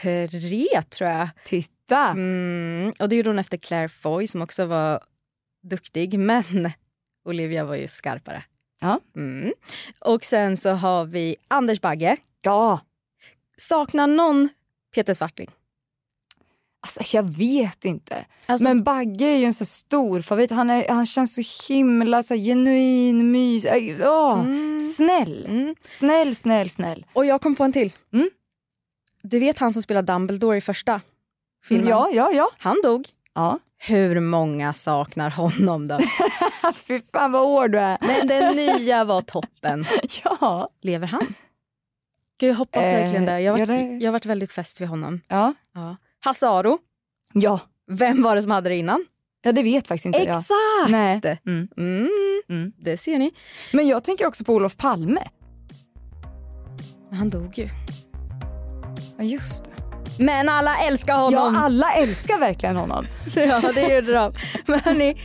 tre, 0.01 0.67
tror 0.89 1.09
jag. 1.09 1.29
Titta! 1.45 1.80
Mm, 1.97 2.93
och 2.99 3.09
det 3.09 3.15
gjorde 3.15 3.29
hon 3.29 3.39
efter 3.39 3.57
Claire 3.57 3.89
Foy 3.89 4.27
som 4.27 4.41
också 4.41 4.65
var 4.65 4.99
duktig. 5.63 6.19
Men 6.19 6.43
Olivia 7.25 7.65
var 7.65 7.75
ju 7.75 7.87
skarpare. 7.87 8.43
Ja. 8.81 8.99
Mm. 9.15 9.53
Och 9.99 10.23
sen 10.25 10.57
så 10.57 10.69
har 10.69 11.05
vi 11.05 11.35
Anders 11.47 11.81
Bagge. 11.81 12.17
Ja, 12.41 12.79
Saknar 13.57 14.07
någon 14.07 14.49
Peter 14.95 15.13
Swartling? 15.13 15.49
alltså 16.83 17.17
jag 17.17 17.23
vet 17.37 17.85
inte. 17.85 18.25
Alltså- 18.45 18.63
Men 18.67 18.83
Bagge 18.83 19.25
är 19.25 19.37
ju 19.37 19.45
en 19.45 19.53
så 19.53 19.65
stor 19.65 20.21
favorit. 20.21 20.51
Han, 20.51 20.69
är, 20.69 20.89
han 20.89 21.05
känns 21.05 21.35
så 21.35 21.73
himla 21.73 22.23
så 22.23 22.33
här, 22.33 22.41
genuin, 22.41 23.31
mys. 23.31 23.65
äh, 23.65 23.97
åh, 24.09 24.43
Snäll. 24.95 25.45
Mm. 25.45 25.75
Snäll, 25.81 26.35
snäll, 26.35 26.69
snäll. 26.69 27.05
Och 27.13 27.25
jag 27.25 27.41
kom 27.41 27.55
på 27.55 27.63
en 27.63 27.73
till. 27.73 27.93
Mm. 28.13 28.29
Du 29.23 29.39
vet 29.39 29.57
han 29.57 29.73
som 29.73 29.81
spelar 29.83 30.01
Dumbledore 30.01 30.57
i 30.57 30.61
första 30.61 31.01
filmen? 31.63 31.87
Ja, 31.89 32.09
ja, 32.13 32.31
ja. 32.33 32.49
Han 32.57 32.75
dog. 32.83 33.07
ja. 33.33 33.59
Hur 33.83 34.19
många 34.19 34.73
saknar 34.73 35.29
honom 35.29 35.87
då? 35.87 35.99
Fy 36.75 37.01
fan 37.13 37.31
vad 37.31 37.41
hård 37.41 37.71
du 37.71 37.77
är. 37.79 37.97
Men 38.01 38.27
den 38.27 38.55
nya 38.55 39.03
var 39.05 39.21
toppen. 39.21 39.85
Ja. 40.23 40.69
Lever 40.81 41.07
han? 41.07 41.33
Gud, 42.39 42.49
jag 42.49 42.55
hoppas 42.55 42.83
Eh, 42.83 42.91
verkligen 42.91 43.25
det. 43.25 43.39
Jag 43.41 43.53
har 43.53 43.59
ja, 43.59 43.65
varit, 43.65 43.79
det- 43.79 43.97
jag 44.03 44.07
har 44.07 44.11
varit 44.11 44.25
väldigt 44.25 44.51
fäst 44.51 44.81
vid 44.81 44.87
honom. 44.87 45.21
Ja. 45.27 45.53
Ja. 45.73 45.95
Hasse 46.25 46.47
Aro, 46.49 46.77
Ja. 47.33 47.59
vem 47.91 48.23
var 48.23 48.35
det 48.35 48.41
som 48.41 48.51
hade 48.51 48.69
det 48.69 48.75
innan? 48.75 49.05
ja, 49.41 49.51
det 49.51 49.63
vet 49.63 49.87
faktiskt 49.87 50.05
inte 50.05 50.19
jag. 50.19 50.39
Exakt! 50.39 51.39
Mm. 51.47 51.67
Mm, 51.77 52.09
Mm. 52.49 52.71
det 52.77 52.97
ser 52.97 53.19
ni. 53.19 53.31
Men 53.73 53.87
jag 53.87 54.03
tänker 54.03 54.27
också 54.27 54.43
på 54.43 54.53
Olof 54.53 54.77
Palme. 54.77 55.21
Han 57.11 57.29
dog 57.29 57.57
ju. 57.57 57.69
Ja, 59.17 59.23
just 59.23 59.63
det. 59.63 59.70
Men 60.17 60.49
alla 60.49 60.77
älskar 60.77 61.13
honom. 61.17 61.53
Ja, 61.55 61.61
alla 61.61 61.91
älskar 61.93 62.39
verkligen 62.39 62.75
honom. 62.75 63.05
Ja, 63.35 63.61
det 63.75 63.95
gjorde 63.95 64.13
de. 64.13 64.33
Men 64.65 64.79
hörni, 64.79 65.21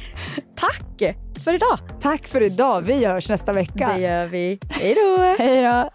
tack 0.57 1.15
för 1.45 1.55
idag. 1.55 1.79
Tack 2.01 2.27
för 2.27 2.43
idag. 2.43 2.83
Vi 2.83 3.05
hörs 3.07 3.29
nästa 3.29 3.53
vecka. 3.53 3.91
Det 3.95 4.01
gör 4.01 4.27
vi. 4.27 4.59
Hej 4.71 4.95
då! 4.95 5.23
Hej 5.39 5.63
då. 5.63 5.91